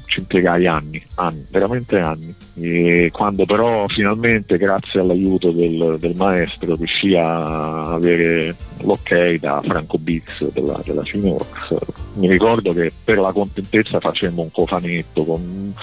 ci 0.07 0.19
impiegai 0.19 0.65
anni, 0.65 1.03
anni, 1.15 1.45
veramente 1.51 1.99
anni. 1.99 2.33
E 2.55 3.11
quando 3.13 3.45
però 3.45 3.85
finalmente, 3.87 4.57
grazie 4.57 5.01
all'aiuto 5.01 5.51
del, 5.51 5.97
del 5.99 6.15
maestro, 6.15 6.73
riuscì 6.73 7.13
a 7.13 7.81
avere 7.83 8.55
l'ok 8.79 9.35
da 9.35 9.61
Franco 9.63 9.97
Beats 9.97 10.51
della, 10.51 10.79
della 10.83 11.03
Cineworks, 11.03 11.75
mi 12.13 12.27
ricordo 12.27 12.73
che 12.73 12.91
per 13.03 13.19
la 13.19 13.31
contentezza 13.31 13.99
facemmo 13.99 14.41
un 14.41 14.51
cofanetto 14.51 15.23
con 15.23 15.73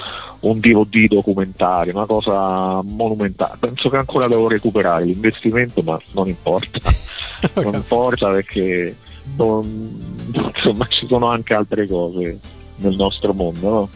un 0.40 0.60
DVD 0.60 1.06
documentario, 1.06 1.94
una 1.94 2.06
cosa 2.06 2.82
monumentale. 2.82 3.56
Penso 3.60 3.88
che 3.88 3.98
ancora 3.98 4.26
devo 4.26 4.48
recuperare 4.48 5.04
l'investimento, 5.04 5.82
ma 5.82 6.00
non 6.12 6.28
importa, 6.28 6.80
non 7.62 7.74
importa 7.74 8.30
perché 8.30 8.96
non, 9.36 10.32
insomma 10.32 10.86
ci 10.86 11.06
sono 11.06 11.28
anche 11.28 11.54
altre 11.54 11.86
cose 11.86 12.38
nel 12.76 12.96
nostro 12.96 13.32
mondo. 13.32 13.68
No? 13.68 13.88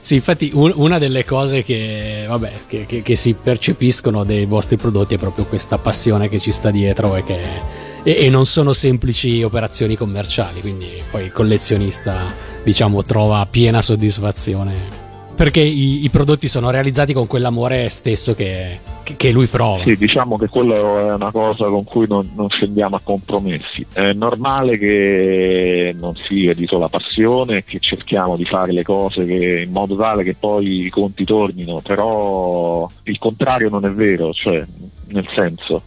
Sì, 0.00 0.14
infatti 0.14 0.50
un, 0.54 0.72
una 0.74 0.98
delle 0.98 1.24
cose 1.24 1.62
che, 1.62 2.24
vabbè, 2.28 2.52
che, 2.66 2.86
che, 2.86 3.02
che, 3.02 3.14
si 3.14 3.34
percepiscono 3.34 4.24
dei 4.24 4.46
vostri 4.46 4.76
prodotti 4.76 5.14
è 5.14 5.18
proprio 5.18 5.44
questa 5.44 5.78
passione 5.78 6.28
che 6.28 6.38
ci 6.38 6.52
sta 6.52 6.70
dietro 6.70 7.16
e 7.16 7.24
che 7.24 7.84
e, 8.06 8.26
e 8.26 8.30
non 8.30 8.46
sono 8.46 8.72
semplici 8.72 9.42
operazioni 9.42 9.96
commerciali, 9.96 10.60
quindi 10.60 10.86
poi 11.10 11.24
il 11.24 11.32
collezionista 11.32 12.32
diciamo 12.62 13.02
trova 13.02 13.44
piena 13.50 13.82
soddisfazione 13.82 15.04
perché 15.34 15.60
i, 15.60 16.04
i, 16.04 16.08
prodotti 16.08 16.48
sono 16.48 16.70
realizzati 16.70 17.12
con 17.12 17.26
quell'amore 17.26 17.88
stesso 17.90 18.34
che, 18.34 18.80
che, 19.14 19.30
lui 19.30 19.46
prova. 19.46 19.82
Sì, 19.82 19.94
diciamo 19.96 20.36
che 20.36 20.48
quella 20.48 20.74
è 20.74 21.12
una 21.12 21.30
cosa 21.30 21.64
con 21.66 21.84
cui 21.84 22.06
non, 22.08 22.28
non 22.34 22.48
scendiamo 22.48 22.96
a 22.96 23.00
compromessi. 23.02 23.86
È 23.92 24.12
normale 24.12 24.78
che 24.78 25.94
non 25.98 26.14
sia 26.14 26.54
di 26.54 26.66
sola 26.66 26.88
passione, 26.88 27.62
che 27.62 27.78
cerchiamo 27.80 28.36
di 28.36 28.44
fare 28.44 28.72
le 28.72 28.82
cose 28.82 29.24
che, 29.24 29.62
in 29.62 29.72
modo 29.72 29.96
tale 29.96 30.24
che 30.24 30.34
poi 30.34 30.86
i 30.86 30.90
conti 30.90 31.24
tornino, 31.24 31.80
però 31.82 32.88
il 33.04 33.18
contrario 33.18 33.68
non 33.68 33.84
è 33.84 33.90
vero, 33.90 34.32
cioè 34.32 34.64
nel 35.08 35.28
senso 35.34 35.82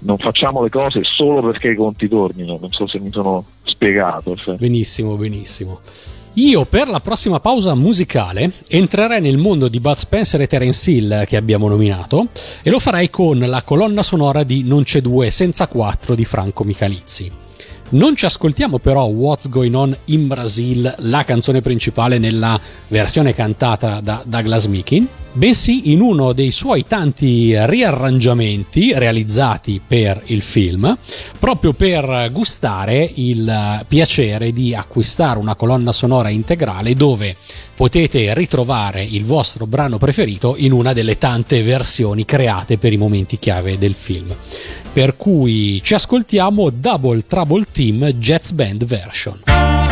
non 0.00 0.18
facciamo 0.18 0.62
le 0.62 0.70
cose 0.70 1.00
solo 1.02 1.42
perché 1.42 1.68
i 1.68 1.76
conti 1.76 2.08
tornino, 2.08 2.58
non 2.60 2.68
so 2.68 2.86
se 2.86 2.98
mi 2.98 3.10
sono 3.10 3.44
spiegato. 3.64 4.36
Cioè. 4.36 4.56
Benissimo, 4.56 5.16
benissimo. 5.16 5.80
Io 6.38 6.66
per 6.66 6.88
la 6.88 7.00
prossima 7.00 7.40
pausa 7.40 7.74
musicale 7.74 8.52
entrerei 8.68 9.22
nel 9.22 9.38
mondo 9.38 9.68
di 9.68 9.80
Bud 9.80 9.96
Spencer 9.96 10.38
e 10.42 10.46
Terence 10.46 10.90
Hill 10.90 11.24
che 11.24 11.38
abbiamo 11.38 11.66
nominato 11.66 12.28
e 12.62 12.68
lo 12.68 12.78
farei 12.78 13.08
con 13.08 13.38
la 13.38 13.62
colonna 13.62 14.02
sonora 14.02 14.44
di 14.44 14.62
Non 14.62 14.82
c'è 14.82 15.00
due 15.00 15.30
senza 15.30 15.66
quattro 15.66 16.14
di 16.14 16.26
Franco 16.26 16.62
Michalizzi. 16.62 17.45
Non 17.88 18.16
ci 18.16 18.24
ascoltiamo 18.24 18.80
però 18.80 19.04
What's 19.04 19.48
Going 19.48 19.74
On 19.74 19.96
in 20.06 20.26
Brazil, 20.26 20.92
la 20.98 21.22
canzone 21.22 21.60
principale 21.60 22.18
nella 22.18 22.58
versione 22.88 23.32
cantata 23.32 24.00
da 24.00 24.22
Douglas 24.24 24.66
Meekin, 24.66 25.06
bensì 25.30 25.92
in 25.92 26.00
uno 26.00 26.32
dei 26.32 26.50
suoi 26.50 26.84
tanti 26.84 27.54
riarrangiamenti 27.56 28.92
realizzati 28.92 29.80
per 29.86 30.20
il 30.26 30.42
film, 30.42 30.98
proprio 31.38 31.74
per 31.74 32.28
gustare 32.32 33.08
il 33.14 33.84
piacere 33.86 34.50
di 34.50 34.74
acquistare 34.74 35.38
una 35.38 35.54
colonna 35.54 35.92
sonora 35.92 36.28
integrale 36.28 36.96
dove 36.96 37.36
potete 37.76 38.32
ritrovare 38.34 39.04
il 39.04 39.24
vostro 39.24 39.66
brano 39.66 39.98
preferito 39.98 40.54
in 40.56 40.72
una 40.72 40.94
delle 40.94 41.18
tante 41.18 41.62
versioni 41.62 42.24
create 42.24 42.78
per 42.78 42.92
i 42.92 42.96
momenti 42.96 43.38
chiave 43.38 43.78
del 43.78 43.94
film. 43.94 44.34
Per 44.92 45.16
cui 45.16 45.80
ci 45.82 45.94
ascoltiamo 45.94 46.70
Double 46.70 47.26
Trouble 47.26 47.66
Team 47.70 48.12
Jets 48.12 48.52
Band 48.52 48.84
Version. 48.86 49.85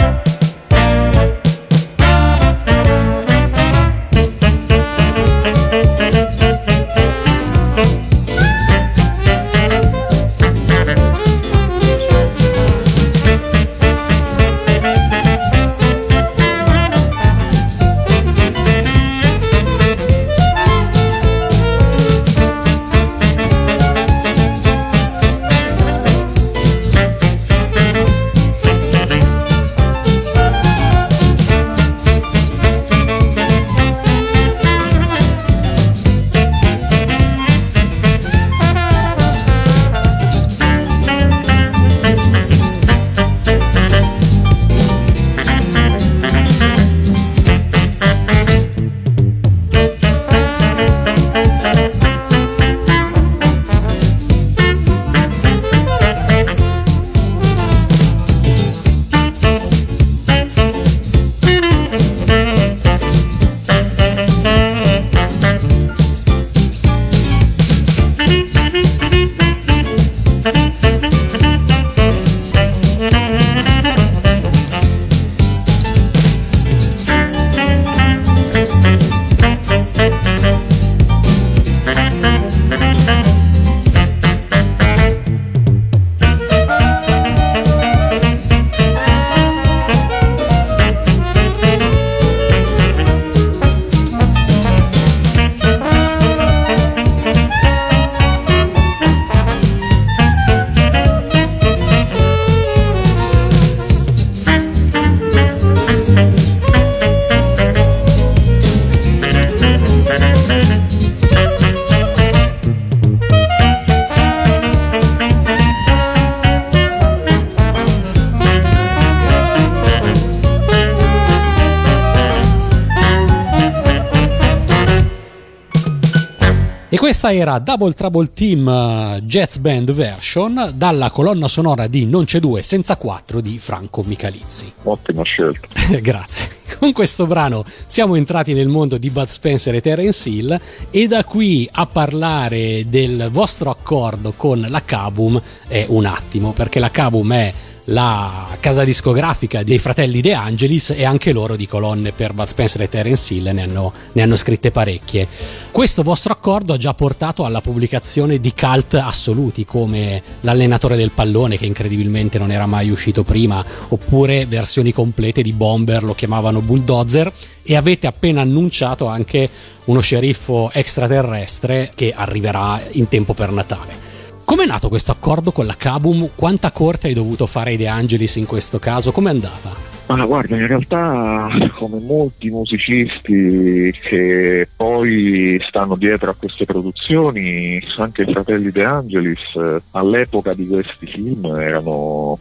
Questa 127.25 127.41
era 127.41 127.59
Double 127.59 127.95
Trouble 127.95 128.31
Team 128.35 128.67
uh, 128.67 129.19
Jazz 129.21 129.57
Band 129.57 129.93
Version 129.93 130.73
dalla 130.75 131.09
colonna 131.09 131.49
sonora 131.49 131.87
di 131.87 132.05
Non 132.05 132.27
c'è 132.27 132.39
due 132.39 132.61
senza 132.61 132.99
quattro 132.99 133.41
di 133.41 133.59
Franco 133.59 134.03
Michalizzi. 134.05 134.71
Ottima 134.83 135.23
scelta. 135.23 135.67
Grazie. 136.03 136.51
Con 136.79 136.93
questo 136.93 137.27
brano 137.27 137.65
siamo 137.87 138.17
entrati 138.17 138.53
nel 138.53 138.69
mondo 138.69 138.99
di 138.99 139.09
Bud 139.09 139.29
Spencer 139.29 139.75
e 139.75 139.81
Terence 139.81 140.29
Hill 140.29 140.61
e 140.91 141.07
da 141.07 141.25
qui 141.25 141.67
a 141.73 141.87
parlare 141.87 142.91
del 142.91 143.31
vostro 143.33 143.71
accordo 143.71 144.35
con 144.37 144.61
la 144.69 144.83
Kabum 144.85 145.41
è 145.67 145.87
un 145.89 146.05
attimo, 146.05 146.53
perché 146.53 146.79
la 146.79 146.91
Kabum 146.91 147.33
è 147.33 147.53
la 147.89 148.57
casa 148.61 148.85
discografica 148.85 149.63
dei 149.63 149.79
fratelli 149.79 150.21
De 150.21 150.33
Angelis 150.33 150.91
e 150.91 151.05
anche 151.05 151.33
loro 151.33 151.57
di 151.57 151.67
colonne 151.67 152.13
per 152.13 152.33
Bud 152.33 152.47
Spencer 152.47 152.83
e 152.83 152.89
Terence 152.89 153.35
Hill 153.35 153.51
ne 153.53 153.63
hanno, 153.63 153.93
ne 154.13 154.23
hanno 154.23 154.37
scritte 154.37 154.71
parecchie. 154.71 155.29
Questo 155.71 156.03
vostro 156.03 156.33
accordo 156.33 156.73
ha 156.73 156.79
già 156.79 156.95
portato 156.95 157.45
alla 157.45 157.61
pubblicazione 157.61 158.41
di 158.41 158.55
cult 158.55 158.95
assoluti 158.95 159.65
come 159.65 160.23
L'allenatore 160.41 160.97
del 160.97 161.11
pallone 161.11 161.57
che 161.57 161.67
incredibilmente 161.67 162.39
non 162.39 162.51
era 162.51 162.67
mai 162.67 162.91
uscito 162.91 163.23
prima 163.23 163.65
oppure 163.89 164.47
versioni 164.47 164.93
complete 164.93 165.43
di 165.43 165.53
Bomber 165.53 166.03
lo 166.03 166.15
chiamavano 166.15 166.61
Bulldozer 166.61 167.33
e 167.63 167.77
avete 167.77 168.07
appena 168.07 168.43
annunciato 168.43 169.07
anche 169.07 169.49
uno 169.85 170.01
sceriffo 170.01 170.71
extraterrestre 170.73 171.93
che 171.95 172.13
arriverà 172.15 172.81
in 172.93 173.09
tempo 173.09 173.35
per 173.35 173.51
Natale. 173.51 174.14
Com'è 174.45 174.67
nato 174.67 174.89
questo 174.89 175.11
accordo 175.11 175.53
con 175.53 175.67
la 175.67 175.75
Kabum? 175.77 176.31
Quanta 176.35 176.71
corte 176.71 177.09
hai 177.09 177.15
dovuto 177.15 177.47
fare 177.47 177.71
ai 177.71 177.77
De 177.77 177.89
Angelis 177.89 178.37
in 178.37 178.47
questo 178.47 178.79
caso? 178.79 179.11
Com'è 179.11 179.31
andata? 179.31 179.71
Ma 180.07 180.23
guarda, 180.27 180.57
in 180.57 180.67
realtà 180.67 181.49
come 181.79 181.99
molti 181.99 182.51
musicisti 182.51 183.91
che 184.03 184.69
poi 184.77 185.59
stanno 185.67 185.97
dietro 185.97 186.31
a 186.31 186.37
queste 186.39 186.67
produzioni, 186.67 187.81
anche 187.97 188.23
i 188.23 188.33
fratelli 188.33 188.71
De 188.71 188.85
Angelis 188.85 189.83
all'epoca 189.93 190.53
di 190.53 190.67
questi 190.67 191.07
film 191.07 191.47
erano 191.57 192.39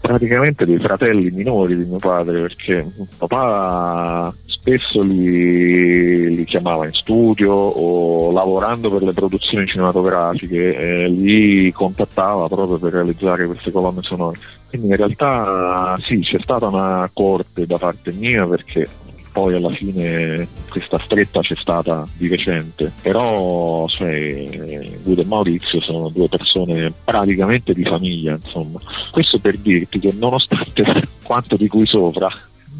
praticamente 0.00 0.66
dei 0.66 0.78
fratelli 0.78 1.30
minori 1.30 1.78
di 1.78 1.86
mio 1.86 1.98
padre 1.98 2.42
perché 2.42 2.86
papà 3.16 4.34
spesso 4.64 5.02
li, 5.02 6.34
li, 6.34 6.44
chiamava 6.44 6.86
in 6.86 6.94
studio 6.94 7.52
o 7.52 8.32
lavorando 8.32 8.90
per 8.90 9.02
le 9.02 9.12
produzioni 9.12 9.66
cinematografiche 9.66 10.76
eh, 10.78 11.08
li 11.08 11.70
contattava 11.70 12.48
proprio 12.48 12.78
per 12.78 12.94
realizzare 12.94 13.46
queste 13.46 13.70
colonne 13.70 14.00
sonore. 14.02 14.38
Quindi 14.70 14.88
in 14.88 14.96
realtà 14.96 15.98
sì, 16.02 16.20
c'è 16.20 16.38
stata 16.40 16.66
una 16.68 17.08
corte 17.12 17.66
da 17.66 17.76
parte 17.76 18.10
mia 18.12 18.46
perché 18.46 18.88
poi 19.30 19.54
alla 19.54 19.74
fine 19.74 20.48
questa 20.70 20.98
stretta 20.98 21.40
c'è 21.40 21.56
stata 21.56 22.04
di 22.16 22.28
recente, 22.28 22.90
però 23.02 23.86
cioè, 23.88 24.98
Guido 25.02 25.20
e 25.20 25.26
Maurizio 25.26 25.80
sono 25.80 26.08
due 26.08 26.28
persone 26.28 26.90
praticamente 27.04 27.74
di 27.74 27.84
famiglia, 27.84 28.32
insomma. 28.32 28.78
Questo 29.10 29.38
per 29.40 29.58
dirti 29.58 29.98
che 29.98 30.14
nonostante 30.16 30.84
quanto 31.22 31.56
di 31.56 31.68
cui 31.68 31.84
sopra, 31.84 32.30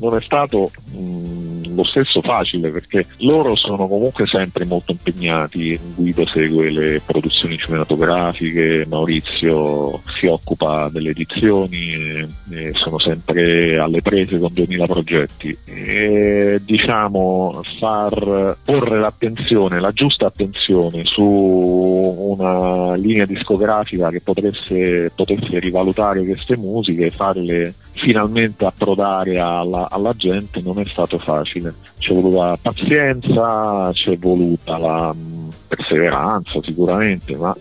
non 0.01 0.17
è 0.17 0.23
stato 0.23 0.71
mh, 0.93 0.99
mm, 0.99 1.77
lo 1.77 1.85
stesso 1.85 2.21
facile 2.23 2.71
perché 2.71 3.07
loro 3.19 3.57
sono 3.57 3.89
comunque 3.89 4.27
sempre 4.27 4.65
molto 4.65 4.93
impegnati, 4.93 5.79
Guido 5.95 6.27
segue 6.27 6.71
le 6.71 7.01
produzioni 7.05 7.59
cinematografiche, 7.59 8.87
Maurizio 8.89 10.01
si 10.21 10.27
occupa 10.27 10.89
delle 10.91 11.11
edizioni 11.11 12.14
e, 12.51 12.65
e 12.65 12.71
sono 12.75 12.99
sempre 12.99 13.79
alle 13.79 14.01
prese 14.01 14.39
con 14.39 14.53
2000 14.53 14.87
progetti 14.87 15.57
e 15.65 16.61
diciamo 16.65 17.63
far 17.79 18.57
porre 18.65 18.99
l'attenzione, 18.99 19.81
la 19.81 19.93
giusta 19.93 20.27
attenzione 20.27 21.05
su 21.05 21.23
una 21.23 22.95
linea 22.95 23.27
discografica 23.27 24.11
che 24.11 24.21
potesse, 24.21 25.11
potesse 25.15 25.59
rivalutare 25.59 26.25
queste 26.25 26.57
musiche 26.57 27.07
e 27.07 27.11
farle 27.11 27.75
finalmente 27.95 28.65
approdare 28.65 29.39
alla, 29.39 29.89
alla, 29.89 30.13
gente 30.15 30.61
non 30.61 30.79
è 30.79 30.85
stato 30.85 31.19
facile. 31.19 31.75
C'è 31.99 32.13
voluta 32.13 32.59
pazienza, 32.61 33.91
c'è 33.93 34.17
voluta 34.19 34.79
la 34.79 35.13
mh, 35.13 35.49
perseveranza 35.69 36.63
sicuramente, 36.63 37.37
ma 37.37 37.55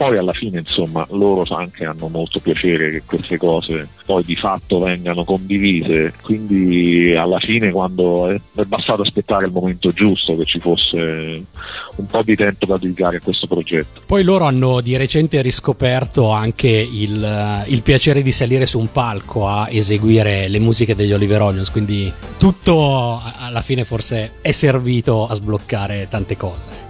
poi 0.00 0.16
alla 0.16 0.32
fine 0.32 0.60
insomma 0.60 1.06
loro 1.10 1.44
anche 1.54 1.84
hanno 1.84 2.08
molto 2.08 2.40
piacere 2.40 2.88
che 2.88 3.02
queste 3.04 3.36
cose 3.36 3.86
poi 4.06 4.24
di 4.24 4.34
fatto 4.34 4.78
vengano 4.78 5.24
condivise. 5.24 6.14
Quindi 6.22 7.14
alla 7.14 7.38
fine 7.38 7.70
quando 7.70 8.28
è, 8.28 8.40
è 8.56 8.64
bastato 8.64 9.02
aspettare 9.02 9.44
il 9.44 9.52
momento 9.52 9.92
giusto 9.92 10.38
che 10.38 10.46
ci 10.46 10.58
fosse 10.58 11.44
un 11.96 12.06
po' 12.06 12.22
di 12.22 12.34
tempo 12.34 12.64
da 12.64 12.78
dedicare 12.78 13.18
a 13.18 13.20
questo 13.22 13.46
progetto. 13.46 14.00
Poi 14.06 14.24
loro 14.24 14.46
hanno 14.46 14.80
di 14.80 14.96
recente 14.96 15.42
riscoperto 15.42 16.30
anche 16.30 16.68
il, 16.70 17.64
il 17.66 17.82
piacere 17.82 18.22
di 18.22 18.32
salire 18.32 18.64
su 18.64 18.78
un 18.78 18.90
palco 18.90 19.48
a 19.48 19.68
eseguire 19.68 20.48
le 20.48 20.60
musiche 20.60 20.94
degli 20.94 21.12
Oliver 21.12 21.42
Onions. 21.42 21.70
Quindi 21.70 22.10
tutto 22.38 23.20
alla 23.38 23.60
fine 23.60 23.84
forse 23.84 24.36
è 24.40 24.50
servito 24.50 25.26
a 25.26 25.34
sbloccare 25.34 26.06
tante 26.08 26.38
cose 26.38 26.88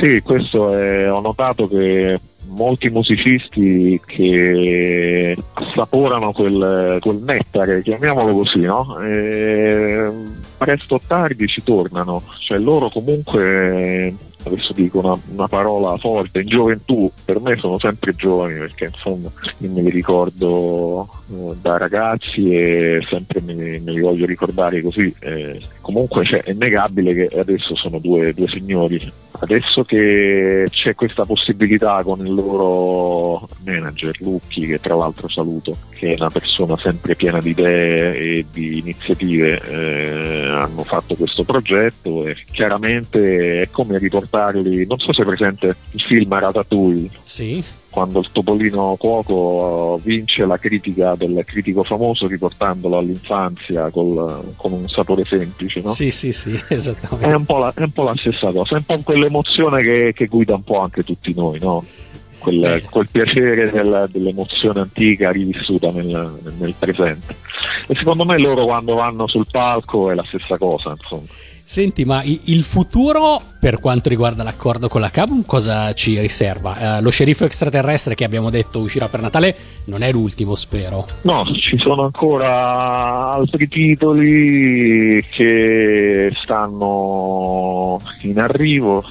sì, 0.00 0.20
questo 0.22 0.70
è, 0.76 1.10
ho 1.10 1.20
notato 1.20 1.66
che 1.66 2.20
molti 2.48 2.88
musicisti 2.88 4.00
che 4.04 5.36
assaporano 5.54 6.32
quel, 6.32 6.98
quel 7.00 7.16
nettare, 7.16 7.82
chiamiamolo 7.82 8.32
così, 8.32 8.60
no? 8.60 9.00
E 9.00 10.10
presto 10.56 10.96
o 10.96 11.00
tardi 11.06 11.46
ci 11.46 11.62
tornano, 11.62 12.22
cioè 12.40 12.58
loro 12.58 12.88
comunque 12.90 14.14
adesso 14.44 14.72
dico 14.72 15.00
una, 15.00 15.18
una, 15.32 15.46
parola 15.46 15.96
forte, 15.98 16.40
in 16.40 16.46
gioventù, 16.46 17.10
per 17.24 17.40
me 17.40 17.56
sono 17.56 17.78
sempre 17.78 18.12
giovani 18.12 18.58
perché 18.58 18.84
insomma 18.84 19.30
me 19.58 19.82
li 19.82 19.90
ricordo 19.90 21.08
eh, 21.30 21.56
da 21.60 21.76
ragazzi 21.76 22.54
e 22.54 23.00
sempre 23.08 23.40
me, 23.40 23.54
me 23.54 23.92
li 23.92 24.00
voglio 24.00 24.26
ricordare 24.26 24.80
così. 24.82 25.12
Eh, 25.20 25.58
comunque 25.80 26.24
cioè, 26.24 26.42
è 26.42 26.50
innegabile 26.50 27.14
che 27.14 27.38
adesso 27.38 27.74
sono 27.76 27.98
due, 27.98 28.32
due, 28.32 28.46
signori. 28.46 29.12
Adesso 29.40 29.84
che 29.84 30.66
c'è 30.70 30.94
questa 30.94 31.24
possibilità 31.24 32.02
con 32.02 32.26
il 32.26 32.32
loro 32.32 33.46
manager 33.64 34.16
Lucchi, 34.20 34.66
che 34.66 34.80
tra 34.80 34.94
l'altro 34.94 35.28
saluto, 35.28 35.72
che 35.90 36.08
è 36.08 36.14
una 36.14 36.30
persona 36.30 36.76
sempre 36.76 37.14
piena 37.14 37.38
di 37.38 37.50
idee 37.50 38.16
e 38.16 38.46
di 38.50 38.78
iniziative, 38.78 39.60
eh, 39.62 40.48
hanno 40.48 40.82
fatto 40.82 41.14
questo 41.14 41.44
progetto 41.44 42.26
e 42.26 42.36
chiaramente 42.50 43.58
è 43.58 43.70
come 43.70 43.98
riportare 43.98 44.27
documentarli, 44.28 44.86
non 44.86 44.98
so 44.98 45.12
se 45.12 45.22
è 45.22 45.24
presente 45.24 45.76
il 45.92 46.00
film 46.02 46.38
Ratatouille. 46.38 47.10
Sì. 47.22 47.64
Quando 47.90 48.20
il 48.20 48.28
topolino 48.30 48.94
cuoco 48.98 49.98
vince 50.02 50.44
la 50.44 50.58
critica 50.58 51.14
del 51.16 51.42
critico 51.44 51.82
famoso 51.82 52.26
riportandolo 52.26 52.98
all'infanzia 52.98 53.90
col, 53.90 54.52
con 54.56 54.72
un 54.72 54.86
sapore 54.88 55.24
semplice, 55.24 55.80
no? 55.80 55.88
Sì, 55.88 56.10
sì, 56.10 56.30
sì, 56.30 56.50
esattamente. 56.68 57.26
È 57.26 57.34
un 57.34 57.44
po' 57.44 57.58
la, 57.58 57.72
un 57.76 57.90
po 57.90 58.04
la 58.04 58.14
stessa 58.16 58.52
cosa, 58.52 58.76
è 58.76 58.78
un 58.78 58.84
po' 58.84 59.02
quell'emozione 59.02 59.82
che, 59.82 60.12
che 60.14 60.26
guida 60.26 60.54
un 60.54 60.64
po' 60.64 60.80
anche 60.80 61.02
tutti 61.02 61.32
noi, 61.34 61.58
no? 61.60 61.84
Quel, 62.38 62.84
quel, 62.88 63.08
piacere 63.10 63.68
del, 63.68 64.08
dell'emozione 64.12 64.80
antica 64.80 65.32
rivissuta 65.32 65.88
nel, 65.90 66.38
nel, 66.56 66.74
presente. 66.78 67.34
E 67.88 67.96
secondo 67.96 68.24
me 68.24 68.38
loro 68.38 68.64
quando 68.64 68.94
vanno 68.94 69.26
sul 69.26 69.46
palco 69.50 70.12
è 70.12 70.14
la 70.14 70.24
stessa 70.24 70.56
cosa, 70.56 70.90
insomma. 70.90 71.26
Senti, 71.68 72.06
ma 72.06 72.22
il 72.24 72.62
futuro 72.62 73.42
per 73.60 73.78
quanto 73.78 74.08
riguarda 74.08 74.42
l'accordo 74.42 74.88
con 74.88 75.02
la 75.02 75.10
Kabum 75.10 75.44
cosa 75.44 75.92
ci 75.92 76.18
riserva? 76.18 76.96
Eh, 76.96 77.02
lo 77.02 77.10
sceriffo 77.10 77.44
extraterrestre 77.44 78.14
che 78.14 78.24
abbiamo 78.24 78.48
detto 78.48 78.78
uscirà 78.78 79.06
per 79.08 79.20
Natale 79.20 79.54
non 79.84 80.02
è 80.02 80.10
l'ultimo, 80.10 80.54
spero. 80.54 81.06
No, 81.24 81.44
ci 81.60 81.76
sono 81.76 82.04
ancora 82.04 83.32
altri 83.32 83.68
titoli 83.68 85.22
che 85.30 86.32
stanno 86.40 88.00
in 88.22 88.38
arrivo. 88.40 89.04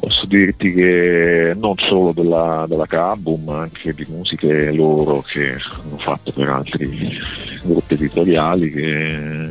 Posso 0.00 0.24
dirti 0.24 0.72
che 0.72 1.54
non 1.60 1.74
solo 1.76 2.12
della, 2.12 2.64
della 2.66 2.86
Kabum, 2.86 3.44
ma 3.44 3.58
anche 3.58 3.92
di 3.92 4.06
musiche 4.08 4.72
loro 4.72 5.22
che 5.30 5.50
hanno 5.50 5.98
fatto 5.98 6.32
per 6.32 6.48
altri 6.48 7.18
gruppi 7.64 7.92
editoriali 7.92 8.70
che 8.70 9.44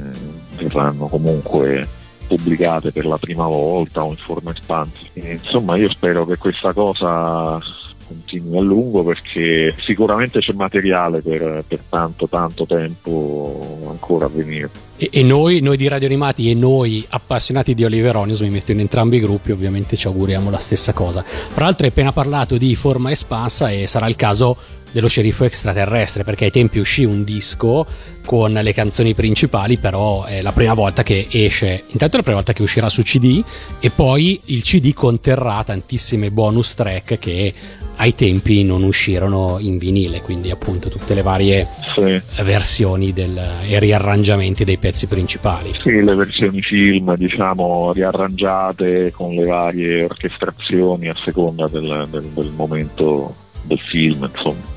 verranno 0.58 1.06
comunque 1.06 1.97
pubblicate 2.28 2.92
per 2.92 3.06
la 3.06 3.18
prima 3.18 3.46
volta 3.48 4.04
o 4.04 4.10
in 4.10 4.18
forma 4.18 4.52
espansa. 4.52 5.00
insomma 5.13 5.78
io 5.78 5.90
spero 5.90 6.26
che 6.26 6.38
questa 6.38 6.74
cosa 6.74 7.60
continui 8.08 8.58
a 8.58 8.62
lungo 8.62 9.04
perché 9.04 9.76
sicuramente 9.86 10.40
c'è 10.40 10.54
materiale 10.54 11.22
per, 11.22 11.63
per 11.68 11.82
tanto 11.90 12.28
tanto 12.28 12.66
tempo 12.66 13.86
ancora 13.90 14.26
a 14.26 14.30
venire. 14.30 14.70
E, 14.96 15.10
e 15.12 15.24
noi, 15.24 15.60
noi, 15.60 15.78
di 15.78 15.88
Radio 15.88 16.08
Animati 16.08 16.50
e 16.50 16.54
noi 16.54 17.06
appassionati 17.08 17.74
di 17.74 17.84
Oliver 17.84 18.16
Onius, 18.16 18.42
mi 18.42 18.50
metto 18.50 18.72
in 18.72 18.80
entrambi 18.80 19.18
i 19.18 19.20
gruppi, 19.20 19.52
ovviamente 19.52 19.96
ci 19.96 20.08
auguriamo 20.08 20.50
la 20.50 20.58
stessa 20.58 20.94
cosa. 20.94 21.24
Tra 21.54 21.66
l'altro 21.66 21.86
hai 21.86 21.92
appena 21.92 22.13
parlato 22.13 22.58
di 22.58 22.76
forma 22.76 23.12
espansa 23.12 23.70
e 23.70 23.88
sarà 23.88 24.08
il 24.08 24.16
caso 24.16 24.56
dello 24.91 25.08
sceriffo 25.08 25.43
extraterrestre 25.43 26.23
perché 26.23 26.45
ai 26.45 26.52
tempi 26.52 26.80
uscì 26.80 27.04
un 27.04 27.23
disco 27.23 27.86
con 28.26 28.52
le 28.52 28.73
canzoni 28.73 29.13
principali 29.13 29.78
però 29.78 30.26
è 30.26 30.41
la 30.41 30.52
prima 30.52 30.73
volta 30.73 31.02
che 31.02 31.28
esce 31.32 31.84
intanto 31.88 32.15
è 32.15 32.17
la 32.17 32.23
prima 32.23 32.38
volta 32.38 32.54
che 32.54 32.62
uscirà 32.62 32.89
su 32.89 33.02
CD 33.02 33.43
e 33.80 33.89
poi 33.89 34.39
il 34.45 34.63
CD 34.63 34.93
conterrà 34.93 35.63
tantissime 35.63 36.30
bonus 36.30 36.73
track 36.73 37.19
che 37.19 37.54
ai 37.97 38.13
tempi 38.15 38.63
non 38.63 38.84
uscirono 38.84 39.58
in 39.60 39.78
vinile 39.78 40.21
quindi 40.21 40.52
appunto 40.52 40.89
tutte 40.89 41.13
le 41.13 41.21
varie 41.21 41.67
sì. 41.95 42.21
versioni 42.43 43.13
del, 43.13 43.41
e 43.65 43.80
riarrangiamenti 43.80 44.65
dei 44.65 44.78
pezzi 44.78 45.08
principali 45.08 45.71
sì 45.82 46.04
le 46.04 46.13
versioni 46.13 46.62
film 46.62 47.15
diciamo 47.15 47.91
riarrangiate 47.93 49.12
con 49.12 49.34
le 49.34 49.45
varie 49.45 50.04
orchestrazioni 50.04 51.08
a 51.08 51.15
seconda 51.26 51.65
del, 51.67 52.08
del, 52.10 52.26
del 52.26 52.52
momento 52.56 53.34
del 53.63 53.80
film 53.89 54.30
insomma 54.34 54.76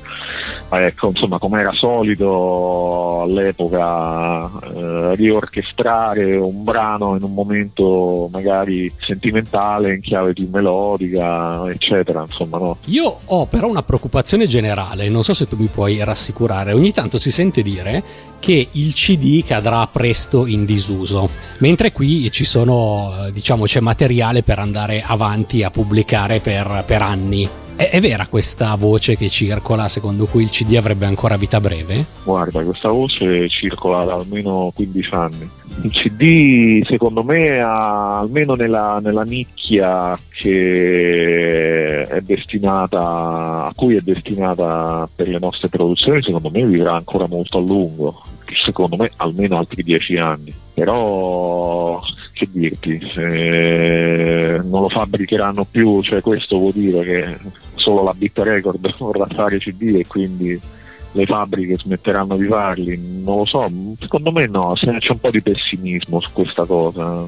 ecco, 0.69 1.09
insomma, 1.09 1.37
come 1.37 1.61
era 1.61 1.71
solito 1.73 3.21
all'epoca 3.21 4.49
eh, 4.73 5.15
riorchestrare 5.15 6.35
un 6.35 6.63
brano 6.63 7.15
in 7.15 7.23
un 7.23 7.33
momento 7.33 8.29
magari 8.31 8.91
sentimentale, 8.99 9.95
in 9.95 10.01
chiave 10.01 10.33
più 10.33 10.49
melodica, 10.49 11.65
eccetera. 11.67 12.21
Insomma, 12.21 12.57
no? 12.57 12.77
Io 12.85 13.17
ho 13.25 13.45
però 13.45 13.67
una 13.67 13.83
preoccupazione 13.83 14.47
generale, 14.47 15.09
non 15.09 15.23
so 15.23 15.33
se 15.33 15.47
tu 15.47 15.55
mi 15.57 15.67
puoi 15.67 16.03
rassicurare. 16.03 16.73
Ogni 16.73 16.91
tanto 16.91 17.17
si 17.17 17.31
sente 17.31 17.61
dire 17.61 18.03
che 18.39 18.67
il 18.71 18.93
CD 18.93 19.43
cadrà 19.45 19.87
presto 19.87 20.47
in 20.47 20.65
disuso, 20.65 21.29
mentre 21.59 21.91
qui 21.91 22.29
ci 22.31 22.43
sono, 22.43 23.27
eh, 23.27 23.31
diciamo, 23.31 23.65
c'è 23.65 23.79
materiale 23.79 24.41
per 24.41 24.59
andare 24.59 25.03
avanti 25.05 25.63
a 25.63 25.69
pubblicare 25.69 26.39
per, 26.39 26.83
per 26.85 27.01
anni. 27.01 27.47
È, 27.75 27.89
è, 27.89 27.99
vera 27.99 28.27
questa 28.27 28.75
voce 28.75 29.15
che 29.15 29.29
circola 29.29 29.87
secondo 29.87 30.25
cui 30.25 30.43
il 30.43 30.49
CD 30.49 30.75
avrebbe 30.75 31.05
ancora 31.05 31.35
vita 31.37 31.59
breve? 31.59 32.05
Guarda, 32.23 32.63
questa 32.63 32.89
voce 32.89 33.47
circola 33.49 34.05
da 34.05 34.15
almeno 34.15 34.71
15 34.75 35.09
anni. 35.13 35.49
Il 35.83 35.91
CD 35.91 36.85
secondo 36.85 37.23
me 37.23 37.59
ha, 37.59 38.19
almeno 38.19 38.53
nella, 38.53 38.99
nella 39.01 39.23
nicchia 39.23 40.17
destinata, 42.21 42.99
a 42.99 43.71
cui 43.73 43.95
è 43.95 44.01
destinata 44.01 45.07
per 45.13 45.27
le 45.27 45.39
nostre 45.39 45.69
produzioni, 45.69 46.21
secondo 46.21 46.49
me 46.49 46.65
vivrà 46.65 46.95
ancora 46.95 47.27
molto 47.27 47.57
a 47.57 47.61
lungo, 47.61 48.21
secondo 48.63 48.95
me 48.95 49.11
almeno 49.17 49.57
altri 49.57 49.83
10 49.83 50.17
anni. 50.17 50.53
Però 50.73 51.99
che 52.33 52.47
dirti, 52.49 52.99
se 53.11 54.61
non 54.63 54.81
lo 54.81 54.89
fabbricheranno 54.89 55.65
più, 55.69 56.01
cioè 56.01 56.21
questo 56.21 56.57
vuol 56.57 56.73
dire 56.73 57.03
che 57.03 57.37
solo 57.75 58.03
la 58.03 58.13
Bit 58.13 58.39
Record 58.39 58.89
vorrà 58.97 59.27
fare 59.27 59.59
CD 59.59 59.95
e 59.95 60.07
quindi 60.07 60.59
le 61.13 61.25
fabbriche 61.25 61.75
smetteranno 61.75 62.37
di 62.37 62.45
farli, 62.45 63.21
non 63.23 63.37
lo 63.39 63.45
so, 63.45 63.69
secondo 63.97 64.31
me 64.31 64.47
no, 64.47 64.73
c'è 64.75 65.11
un 65.11 65.19
po' 65.19 65.29
di 65.29 65.41
pessimismo 65.41 66.21
su 66.21 66.29
questa 66.31 66.65
cosa, 66.65 67.27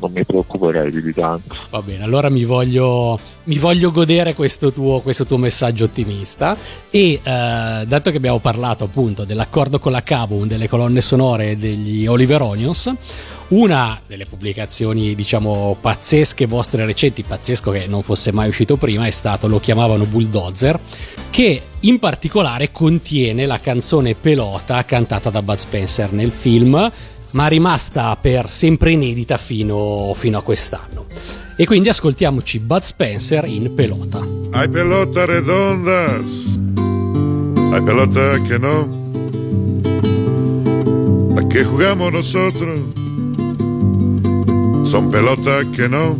non 0.00 0.12
mi 0.12 0.24
preoccuperei 0.24 0.90
più 0.90 1.02
di 1.02 1.12
tanto. 1.12 1.54
Va 1.70 1.82
bene, 1.82 2.02
allora 2.02 2.28
mi 2.28 2.44
voglio, 2.44 3.18
mi 3.44 3.58
voglio 3.58 3.90
godere 3.90 4.34
questo 4.34 4.72
tuo, 4.72 5.00
questo 5.00 5.26
tuo, 5.26 5.36
messaggio 5.36 5.84
ottimista 5.84 6.56
e 6.90 7.12
eh, 7.12 7.20
dato 7.22 8.10
che 8.10 8.16
abbiamo 8.16 8.38
parlato 8.38 8.84
appunto 8.84 9.24
dell'accordo 9.24 9.78
con 9.78 9.92
la 9.92 10.02
Cabo, 10.02 10.44
delle 10.46 10.68
colonne 10.68 11.00
sonore 11.00 11.56
degli 11.56 12.06
Oliver 12.06 12.42
Onions, 12.42 12.92
una 13.48 14.00
delle 14.06 14.26
pubblicazioni 14.26 15.14
diciamo 15.14 15.76
pazzesche 15.80 16.46
vostre 16.46 16.84
recenti, 16.84 17.22
pazzesco 17.22 17.70
che 17.72 17.86
non 17.86 18.02
fosse 18.02 18.32
mai 18.32 18.48
uscito 18.48 18.76
prima, 18.76 19.06
è 19.06 19.10
stato 19.10 19.48
Lo 19.48 19.58
chiamavano 19.58 20.04
Bulldozer, 20.04 20.78
che 21.30 21.62
in 21.80 21.98
particolare 21.98 22.70
contiene 22.70 23.46
la 23.46 23.58
canzone 23.58 24.14
Pelota 24.14 24.84
cantata 24.84 25.30
da 25.30 25.42
Bud 25.42 25.56
Spencer 25.56 26.12
nel 26.12 26.30
film, 26.30 26.90
ma 27.32 27.46
rimasta 27.46 28.16
per 28.16 28.48
sempre 28.48 28.92
inedita 28.92 29.36
fino, 29.36 30.12
fino 30.14 30.38
a 30.38 30.42
quest'anno. 30.42 31.06
E 31.56 31.66
quindi 31.66 31.88
ascoltiamoci 31.88 32.58
Bud 32.58 32.82
Spencer 32.82 33.44
in 33.44 33.74
Pelota. 33.74 34.26
Hay 34.52 34.68
pelota 34.68 35.26
redondas, 35.26 36.58
hay 37.72 37.82
pelota 37.82 38.40
que 38.42 38.58
no, 38.58 38.98
la 41.34 41.46
que 41.48 41.64
jugamos 41.64 42.12
nosotros 42.12 42.80
son 44.84 45.10
pelotas 45.10 45.66
que 45.76 45.88
no. 45.88 46.16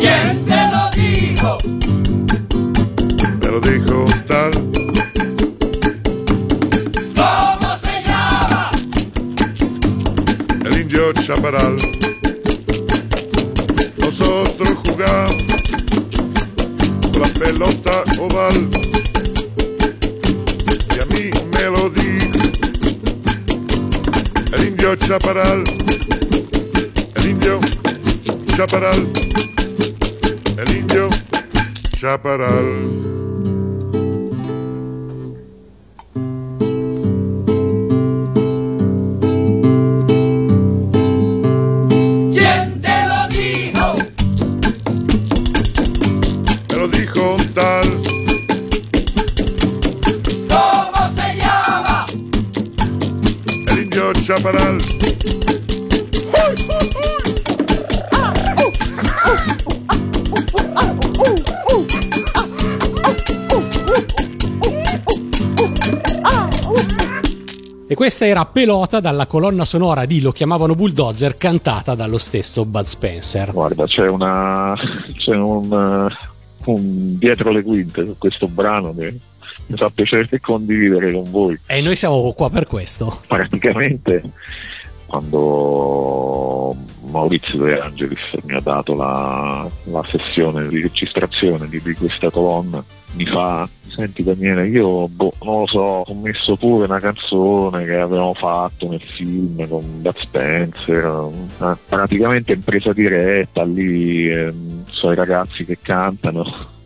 ¿Quién 0.00 0.44
te 0.44 0.56
lo 0.70 0.90
dijo? 0.94 1.77
Chaparral. 11.28 11.76
Nosotros 13.98 14.78
jugamos 14.86 15.44
con 17.12 17.20
la 17.20 17.28
pelota 17.38 18.02
oval. 18.18 18.70
Y 20.88 20.98
a 20.98 21.04
mí 21.12 21.30
me 21.52 21.64
lo 21.64 21.90
dijo 21.90 22.30
el 24.54 24.68
indio 24.68 24.96
Chaparral. 24.96 25.64
El 27.16 27.28
indio 27.28 27.60
Chaparral. 28.56 29.06
El 30.56 30.76
indio 30.78 31.10
Chaparral. 32.00 33.17
E 67.90 67.94
questa 67.94 68.26
era 68.26 68.44
Pelota 68.44 69.00
dalla 69.00 69.24
colonna 69.24 69.64
sonora 69.64 70.04
di 70.04 70.20
Lo 70.20 70.30
chiamavano 70.30 70.74
Bulldozer 70.74 71.38
cantata 71.38 71.94
dallo 71.94 72.18
stesso 72.18 72.66
Bud 72.66 72.84
Spencer. 72.84 73.50
Guarda, 73.50 73.86
c'è, 73.86 74.06
una, 74.06 74.74
c'è 75.16 75.34
un, 75.34 75.72
uh, 75.72 76.70
un 76.70 77.16
dietro 77.16 77.50
le 77.50 77.62
quinte 77.62 78.04
su 78.04 78.14
questo 78.18 78.46
brano 78.46 78.94
che 78.94 79.18
mi 79.68 79.76
fa 79.78 79.88
piacere 79.88 80.38
condividere 80.38 81.10
con 81.12 81.30
voi. 81.30 81.58
E 81.64 81.80
noi 81.80 81.96
siamo 81.96 82.30
qua 82.34 82.50
per 82.50 82.66
questo. 82.66 83.22
Praticamente 83.26 84.22
quando 85.08 86.76
Maurizio 87.10 87.64
De 87.64 87.80
Angelis 87.80 88.20
mi 88.44 88.54
ha 88.54 88.60
dato 88.60 88.92
la, 88.94 89.66
la 89.84 90.04
sessione 90.06 90.68
di 90.68 90.82
registrazione 90.82 91.66
di, 91.68 91.80
di, 91.82 91.94
questa 91.94 92.30
colonna 92.30 92.84
mi 93.14 93.24
fa 93.24 93.66
senti 93.88 94.22
Daniele 94.22 94.68
io 94.68 95.08
boh, 95.08 95.32
non 95.42 95.60
lo 95.60 95.66
so 95.66 95.80
ho 96.06 96.14
messo 96.14 96.56
pure 96.56 96.84
una 96.84 97.00
canzone 97.00 97.86
che 97.86 97.98
avevamo 97.98 98.34
fatto 98.34 98.88
nel 98.88 99.02
film 99.02 99.66
con 99.66 99.80
Bud 100.02 100.18
Spencer 100.18 101.30
eh, 101.62 101.76
praticamente 101.88 102.52
in 102.52 102.62
presa 102.62 102.92
diretta 102.92 103.64
lì 103.64 104.28
eh, 104.28 104.52
so 104.84 105.10
i 105.10 105.14
ragazzi 105.14 105.64
che 105.64 105.78
cantano 105.80 106.76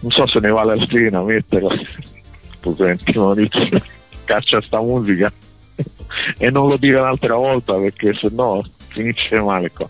non 0.00 0.10
so 0.10 0.26
se 0.26 0.40
ne 0.40 0.50
vale 0.50 0.76
la 0.76 0.86
pena 0.86 1.22
metterla. 1.22 1.74
Senti 2.76 3.12
Maurizio 3.14 3.80
caccia 4.24 4.60
sta 4.60 4.80
musica 4.80 5.32
e 6.38 6.50
non 6.50 6.68
lo 6.68 6.76
dire 6.76 6.98
un'altra 6.98 7.36
volta 7.36 7.74
perché 7.74 8.12
se 8.20 8.28
no 8.30 8.60
finisce 8.88 9.40
male 9.40 9.70
qua. 9.70 9.88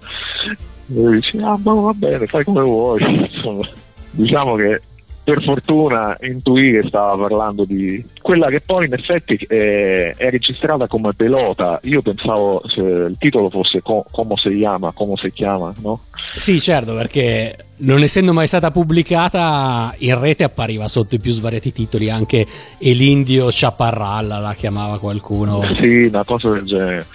E 0.89 0.95
lui 0.95 1.15
dice, 1.15 1.39
ah 1.39 1.59
ma 1.63 1.75
va 1.75 1.93
bene, 1.93 2.27
fai 2.27 2.45
come 2.45 2.63
vuoi. 2.63 3.03
Insomma, 3.33 3.67
diciamo 4.11 4.57
che 4.57 4.81
per 5.27 5.43
fortuna 5.43 6.17
intuì 6.21 6.71
che 6.71 6.85
stava 6.87 7.17
parlando 7.17 7.65
di 7.65 8.05
quella 8.23 8.47
che 8.47 8.61
poi 8.61 8.87
in 8.87 8.93
effetti 8.93 9.35
è, 9.35 10.15
è 10.17 10.31
registrata 10.31 10.87
come 10.87 11.15
pelota. 11.15 11.81
Io 11.83 12.01
pensavo 12.01 12.63
se 12.73 12.81
il 12.81 13.17
titolo 13.19 13.51
fosse 13.51 13.83
co- 13.83 14.05
Come 14.09 14.35
si 14.37 14.57
chiama, 14.57 14.93
come 14.93 15.15
si 15.17 15.33
chiama, 15.33 15.75
no? 15.83 16.03
Sì, 16.37 16.61
certo, 16.61 16.95
perché 16.95 17.57
non 17.79 18.03
essendo 18.03 18.33
mai 18.33 18.47
stata 18.47 18.71
pubblicata 18.71 19.93
in 19.99 20.17
rete 20.21 20.45
appariva 20.45 20.87
sotto 20.87 21.17
i 21.17 21.19
più 21.19 21.33
svariati 21.33 21.73
titoli 21.73 22.09
anche 22.09 22.47
Elindio 22.79 23.49
Chaparralla 23.51 24.39
la 24.39 24.55
chiamava 24.55 25.01
qualcuno. 25.01 25.63
Sì, 25.81 26.05
una 26.05 26.23
cosa 26.23 26.51
del 26.51 26.67
genere. 26.67 27.07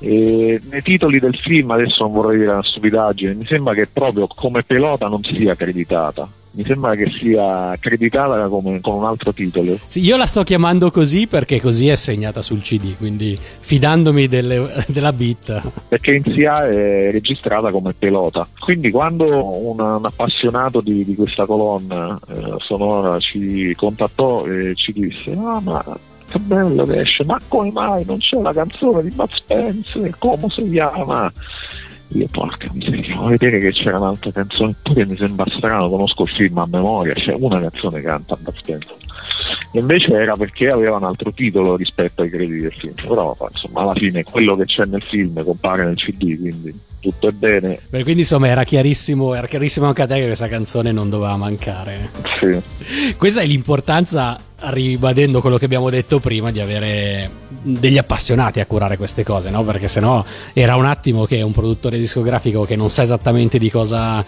E 0.00 0.60
nei 0.68 0.82
titoli 0.82 1.18
del 1.18 1.38
film, 1.38 1.70
adesso 1.70 2.04
non 2.04 2.12
vorrei 2.12 2.36
dire 2.36 2.52
una 2.52 2.62
stupidaggine, 2.62 3.32
mi 3.32 3.46
sembra 3.46 3.72
che 3.72 3.88
proprio 3.90 4.26
come 4.26 4.62
pelota 4.62 5.06
non 5.08 5.22
sia 5.24 5.52
accreditata. 5.52 6.28
Mi 6.56 6.62
sembra 6.62 6.94
che 6.94 7.12
sia 7.14 7.68
accreditata 7.68 8.46
come, 8.46 8.80
con 8.80 8.94
un 8.94 9.04
altro 9.04 9.30
titolo. 9.34 9.78
Sì, 9.84 10.00
io 10.00 10.16
la 10.16 10.24
sto 10.24 10.42
chiamando 10.42 10.90
così 10.90 11.26
perché 11.26 11.60
così 11.60 11.88
è 11.88 11.94
segnata 11.96 12.40
sul 12.40 12.62
CD, 12.62 12.96
quindi 12.96 13.36
fidandomi 13.38 14.26
delle, 14.26 14.66
della 14.88 15.12
beat. 15.12 15.70
Perché 15.88 16.14
in 16.14 16.22
SIA 16.24 16.66
è 16.66 17.10
registrata 17.10 17.70
come 17.70 17.92
pelota. 17.92 18.48
Quindi 18.58 18.90
quando 18.90 19.26
un, 19.26 19.78
un 19.80 20.04
appassionato 20.06 20.80
di, 20.80 21.04
di, 21.04 21.14
questa 21.14 21.44
colonna 21.44 22.18
eh, 22.34 22.54
sonora 22.66 23.20
ci 23.20 23.74
contattò 23.74 24.46
e 24.46 24.74
ci 24.76 24.92
disse: 24.92 25.32
Ah, 25.32 25.60
ma 25.60 25.84
che 26.26 26.38
bello 26.38 26.84
che 26.84 27.00
esce, 27.00 27.22
ma 27.26 27.38
come 27.48 27.70
mai 27.70 28.02
non 28.06 28.16
c'è 28.16 28.40
la 28.40 28.54
canzone 28.54 29.02
di 29.02 29.14
Bud 29.14 29.28
Spencer? 29.30 30.14
Come 30.18 30.46
si 30.48 30.70
chiama? 30.70 31.30
Io 32.16 32.26
porca 32.30 32.70
miseria, 32.72 33.18
a 33.18 33.28
vedere 33.28 33.58
che 33.58 33.72
c'era 33.72 33.98
un'altra 33.98 34.30
canzone, 34.30 34.74
poi 34.82 34.94
che 34.94 35.04
mi 35.04 35.16
sembra 35.16 35.44
strano, 35.58 35.90
conosco 35.90 36.22
il 36.22 36.30
film 36.30 36.56
a 36.58 36.66
memoria, 36.66 37.12
c'è 37.12 37.34
una 37.38 37.60
canzone 37.60 38.00
che 38.00 38.06
canta 38.06 38.36
Bud 38.36 38.54
Spencer. 38.56 38.96
E 39.72 39.80
invece 39.80 40.12
era 40.12 40.34
perché 40.34 40.68
aveva 40.68 40.96
un 40.96 41.04
altro 41.04 41.30
titolo 41.32 41.76
rispetto 41.76 42.22
ai 42.22 42.30
crediti 42.30 42.62
del 42.62 42.72
film. 42.72 42.94
Però 42.94 43.36
insomma 43.52 43.82
alla 43.82 43.92
fine 43.92 44.24
quello 44.24 44.56
che 44.56 44.64
c'è 44.64 44.84
nel 44.86 45.02
film 45.02 45.44
compare 45.44 45.84
nel 45.84 45.96
CD, 45.96 46.38
quindi 46.38 46.80
tutto 47.00 47.28
è 47.28 47.32
bene. 47.32 47.80
Beh, 47.90 48.02
quindi 48.02 48.22
insomma 48.22 48.48
era 48.48 48.64
chiarissimo, 48.64 49.34
era 49.34 49.46
chiarissimo 49.46 49.86
anche 49.86 50.02
a 50.02 50.06
te 50.06 50.14
che 50.14 50.26
questa 50.26 50.48
canzone 50.48 50.92
non 50.92 51.10
doveva 51.10 51.36
mancare. 51.36 52.10
Sì. 52.40 53.14
Questa 53.16 53.42
è 53.42 53.46
l'importanza, 53.46 54.38
ribadendo 54.70 55.40
quello 55.40 55.58
che 55.58 55.64
abbiamo 55.64 55.90
detto 55.90 56.18
prima, 56.18 56.50
di 56.50 56.60
avere 56.60 57.30
degli 57.62 57.98
appassionati 57.98 58.60
a 58.60 58.66
curare 58.66 58.96
queste 58.96 59.22
cose, 59.22 59.50
no? 59.50 59.62
Perché 59.64 59.88
sennò 59.88 60.24
era 60.52 60.76
un 60.76 60.86
attimo 60.86 61.24
che 61.24 61.42
un 61.42 61.52
produttore 61.52 61.98
discografico 61.98 62.64
che 62.64 62.76
non 62.76 62.90
sa 62.90 63.02
esattamente 63.02 63.58
di 63.58 63.70
cosa 63.70 64.24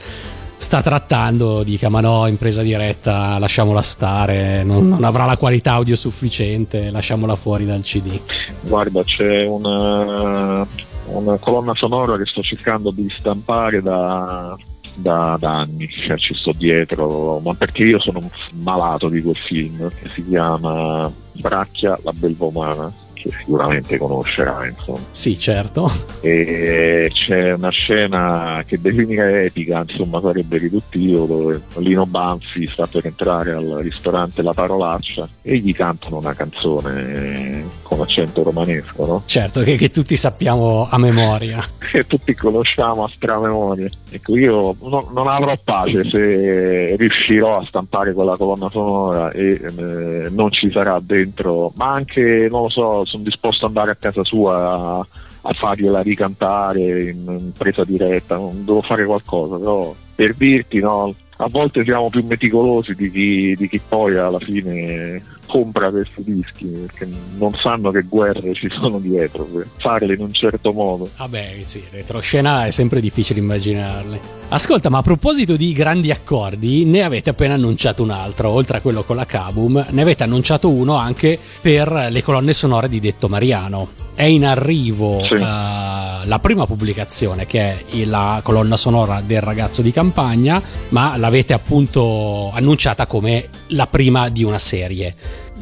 sta 0.59 0.83
trattando 0.83 1.63
dica 1.63 1.89
ma 1.89 2.01
no, 2.01 2.27
impresa 2.27 2.63
diretta, 2.63 3.39
lasciamola 3.39 3.81
stare, 3.81 4.65
non, 4.65 4.89
non 4.89 5.05
avrà 5.05 5.25
la 5.25 5.37
qualità 5.37 5.73
audio 5.75 5.97
sufficiente, 5.97 6.91
lasciamola 6.91 7.37
fuori 7.37 7.65
dal 7.65 7.81
CD. 7.81 8.21
Guarda, 8.63 9.03
c'è 9.03 9.47
una, 9.47 10.67
una 11.07 11.39
colonna 11.39 11.73
sonora 11.75 12.17
che 12.17 12.27
sto 12.27 12.43
cercando 12.43 12.91
di 12.91 13.09
stampare 13.15 13.81
da, 13.81 14.57
da, 14.99 15.37
da 15.39 15.59
anni, 15.61 15.89
cioè 15.89 16.17
ci 16.17 16.35
sto 16.35 16.53
dietro, 16.57 17.39
ma 17.39 17.55
perché 17.55 17.85
io 17.85 18.01
sono 18.01 18.21
malato 18.63 19.09
di 19.09 19.23
quel 19.23 19.37
film 19.37 19.89
che 19.89 20.09
si 20.09 20.27
chiama 20.27 21.11
Bracchia 21.33 21.99
la 22.03 22.13
Belvomana 22.13 22.93
che 23.23 23.31
sicuramente 23.39 23.99
conoscerai 23.99 24.71
insomma. 24.71 24.99
Sì, 25.11 25.39
certo. 25.39 25.91
E 26.21 27.11
c'è 27.13 27.53
una 27.53 27.71
scena 27.71 28.63
che 28.67 28.81
definire 28.81 29.45
epica, 29.45 29.83
insomma 29.87 30.21
sarebbe 30.21 30.59
riduttivo, 30.59 31.27
dove 31.27 31.63
Lino 31.79 32.07
Banfi 32.07 32.67
sta 32.67 32.87
per 32.87 33.07
entrare 33.07 33.53
al 33.53 33.77
ristorante 33.81 34.43
La 34.43 34.53
Parolaccia 34.53 35.29
e 35.43 35.59
gli 35.59 35.75
cantano 35.75 36.19
una 36.19 36.35
canzone 36.35 37.67
con 37.83 38.01
accento 38.01 38.43
romanesco, 38.43 39.07
no? 39.07 39.23
Certo, 39.25 39.63
che, 39.63 39.77
che 39.77 39.91
tutti 39.91 40.17
sappiamo 40.17 40.89
a 40.91 40.99
memoria. 40.99 41.59
che 41.79 42.07
tutti 42.07 42.35
conosciamo 42.35 43.05
a 43.05 43.11
stramemoria. 43.15 43.89
Ecco, 44.11 44.37
io 44.37 44.77
no- 44.81 45.11
non 45.13 45.27
avrò 45.27 45.57
pace 45.63 46.09
se 46.11 46.97
riuscirò 46.97 47.59
a 47.59 47.67
stampare 47.67 48.13
quella 48.13 48.37
colonna 48.37 48.69
sonora 48.71 49.31
e 49.31 49.49
eh, 49.49 50.29
non 50.31 50.53
ci 50.53 50.71
sarà 50.71 51.01
dentro, 51.03 51.73
ma 51.77 51.91
anche, 51.91 52.49
non 52.51 52.63
lo 52.63 52.69
so, 52.69 53.05
sono 53.19 53.23
disposto 53.23 53.67
ad 53.67 53.77
andare 53.77 53.93
a 53.93 53.97
casa 53.97 54.25
sua 54.25 54.73
a, 54.73 55.07
a 55.43 55.53
fargliela 55.53 56.01
ricantare 56.01 57.11
in, 57.11 57.37
in 57.39 57.53
presa 57.57 57.85
diretta, 57.85 58.37
non 58.37 58.65
devo 58.65 58.83
fare 58.83 59.05
qualcosa, 59.05 59.57
però 59.57 59.95
per 60.15 60.35
dirti, 60.35 60.81
no, 60.81 61.15
a 61.37 61.47
volte 61.49 61.85
siamo 61.85 62.09
più 62.11 62.25
meticolosi 62.25 62.95
di 62.95 63.11
chi, 63.11 63.55
di 63.57 63.69
chi 63.69 63.81
poi 63.87 64.17
alla 64.17 64.39
fine 64.39 65.23
compra 65.49 65.91
questi 65.91 66.23
dischi 66.23 66.67
perché 66.67 67.09
non 67.39 67.51
sanno 67.61 67.91
che 67.91 68.03
guerre 68.03 68.55
ci 68.55 68.69
sono 68.79 68.99
dietro 68.99 69.45
per 69.45 69.67
farle 69.79 70.15
in 70.15 70.21
un 70.21 70.33
certo 70.33 70.73
modo. 70.73 71.09
Vabbè, 71.17 71.57
sì, 71.65 71.83
retroscena 71.91 72.67
è 72.67 72.71
sempre 72.71 73.01
difficile 73.01 73.41
immaginarle. 73.41 74.37
Ascolta, 74.51 74.89
ma 74.89 74.99
a 74.99 75.03
proposito 75.03 75.57
di 75.57 75.73
grandi 75.73 76.11
accordi, 76.11 76.85
ne 76.85 77.03
avete 77.03 77.31
appena 77.31 77.55
annunciato 77.55 78.03
un 78.03 78.11
altro, 78.11 78.51
oltre 78.51 78.79
a 78.79 78.81
quello 78.81 79.03
con 79.03 79.17
la 79.17 79.27
Kabum, 79.27 79.87
ne 79.91 80.03
avete 80.03 80.23
annunciato 80.23 80.71
uno 80.71 80.95
anche 80.97 81.39
per 81.61 82.09
le 82.11 82.23
colonne 82.23 82.53
sonore 82.53 82.89
di 82.89 83.01
Detto 83.01 83.29
Mariano. 83.29 83.89
È 84.15 84.25
in 84.25 84.45
arrivo 84.45 85.23
Sì. 85.25 85.35
eh, 85.35 85.39
la 85.39 86.39
prima 86.41 86.67
pubblicazione 86.67 87.47
che 87.47 87.87
è 87.87 88.05
la 88.05 88.41
colonna 88.43 88.77
sonora 88.77 89.23
del 89.25 89.41
ragazzo 89.41 89.81
di 89.83 89.93
campagna, 89.93 90.61
ma 90.89 91.17
l'avete 91.17 91.53
appunto 91.53 92.51
annunciata 92.53 93.07
come 93.07 93.49
la 93.69 93.87
prima 93.87 94.29
di 94.29 94.45
una 94.45 94.59
serie. 94.59 95.15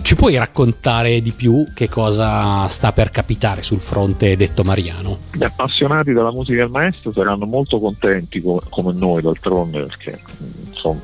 Ci 0.03 0.15
puoi 0.15 0.37
raccontare 0.37 1.21
di 1.21 1.33
più 1.33 1.65
che 1.75 1.89
cosa 1.89 2.69
sta 2.69 2.93
per 2.93 3.11
capitare 3.11 3.63
sul 3.63 3.81
fronte 3.81 4.37
Detto 4.37 4.63
Mariano? 4.63 5.19
Gli 5.33 5.45
appassionati 5.45 6.13
della 6.13 6.31
musica 6.31 6.63
del 6.63 6.71
maestro 6.71 7.13
saranno 7.13 7.47
molto 7.47 7.81
contenti 7.81 8.41
co- 8.41 8.61
come 8.69 8.93
noi 8.93 9.23
d'altronde 9.23 9.85
perché 9.85 10.21
insomma 10.69 11.01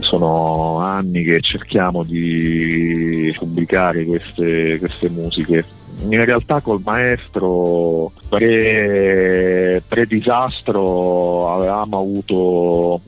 sono 0.00 0.78
anni 0.78 1.22
che 1.24 1.40
cerchiamo 1.40 2.02
di 2.04 3.32
pubblicare 3.38 4.04
queste, 4.04 4.78
queste 4.78 5.08
musiche. 5.08 5.64
In 6.08 6.24
realtà 6.24 6.60
col 6.60 6.80
maestro 6.84 8.12
pre, 8.28 9.82
pre-disastro 9.86 11.54
avevamo 11.54 11.98
avuto 11.98 13.00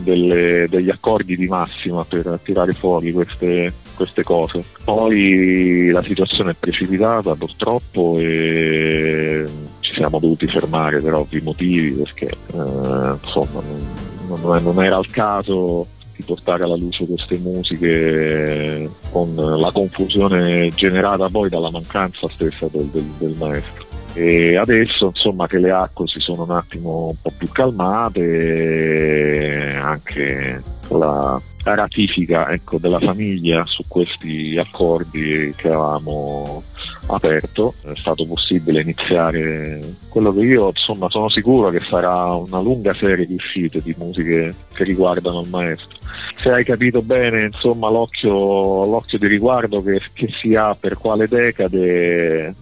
delle- 0.00 0.66
degli 0.68 0.90
accordi 0.90 1.36
di 1.36 1.46
massima 1.46 2.04
per 2.04 2.38
tirare 2.42 2.72
fuori 2.72 3.12
queste, 3.12 3.72
queste 3.96 4.22
cose. 4.22 4.64
Poi 4.84 5.90
la 5.92 6.02
situazione 6.02 6.52
è 6.52 6.56
precipitata 6.58 7.34
purtroppo 7.34 8.16
e 8.18 9.44
ci 9.80 9.94
siamo 9.94 10.18
dovuti 10.18 10.46
fermare 10.46 11.00
per 11.00 11.14
ovvi 11.14 11.40
motivi 11.40 11.90
perché 11.92 12.26
eh, 12.26 13.14
insomma 13.22 13.62
non, 14.28 14.62
non- 14.62 14.82
era 14.84 14.98
il 14.98 15.10
caso 15.10 15.86
di 16.16 16.22
portare 16.24 16.64
alla 16.64 16.76
luce 16.76 17.06
queste 17.06 17.38
musiche 17.38 18.90
con 19.10 19.34
la 19.34 19.70
confusione 19.72 20.70
generata 20.74 21.26
poi 21.28 21.48
dalla 21.48 21.70
mancanza 21.70 22.28
stessa 22.30 22.68
del, 22.70 22.86
del- 22.86 23.10
del 23.18 23.34
maestro. 23.38 23.86
E 24.14 24.56
adesso 24.56 25.06
insomma 25.06 25.46
che 25.46 25.58
le 25.58 25.70
acque 25.70 26.06
si 26.06 26.20
sono 26.20 26.42
un 26.42 26.50
attimo 26.50 27.06
un 27.10 27.16
po' 27.20 27.32
più 27.36 27.48
calmate, 27.50 28.20
anche 29.80 30.62
la 30.90 31.40
ratifica 31.64 32.50
ecco, 32.50 32.78
della 32.78 32.98
famiglia 32.98 33.62
su 33.64 33.82
questi 33.88 34.56
accordi 34.58 35.52
che 35.56 35.68
avevamo 35.68 36.64
aperto, 37.06 37.74
è 37.82 37.94
stato 37.94 38.26
possibile 38.26 38.80
iniziare 38.80 39.80
quello 40.08 40.34
che 40.34 40.44
io 40.44 40.68
insomma 40.68 41.08
sono 41.08 41.28
sicuro 41.30 41.70
che 41.70 41.80
sarà 41.88 42.24
una 42.34 42.60
lunga 42.60 42.94
serie 42.94 43.26
di 43.26 43.34
uscite 43.34 43.80
di 43.82 43.94
musiche 43.96 44.54
che 44.74 44.84
riguardano 44.84 45.40
il 45.40 45.48
maestro. 45.48 45.98
Se 46.36 46.50
hai 46.50 46.64
capito 46.64 47.02
bene 47.02 47.42
insomma 47.44 47.88
l'occhio, 47.88 48.84
l'occhio 48.84 49.18
di 49.18 49.26
riguardo 49.26 49.82
che, 49.82 50.00
che 50.12 50.28
si 50.32 50.54
ha 50.54 50.74
per 50.74 50.98
quale 50.98 51.28
decade 51.28 52.54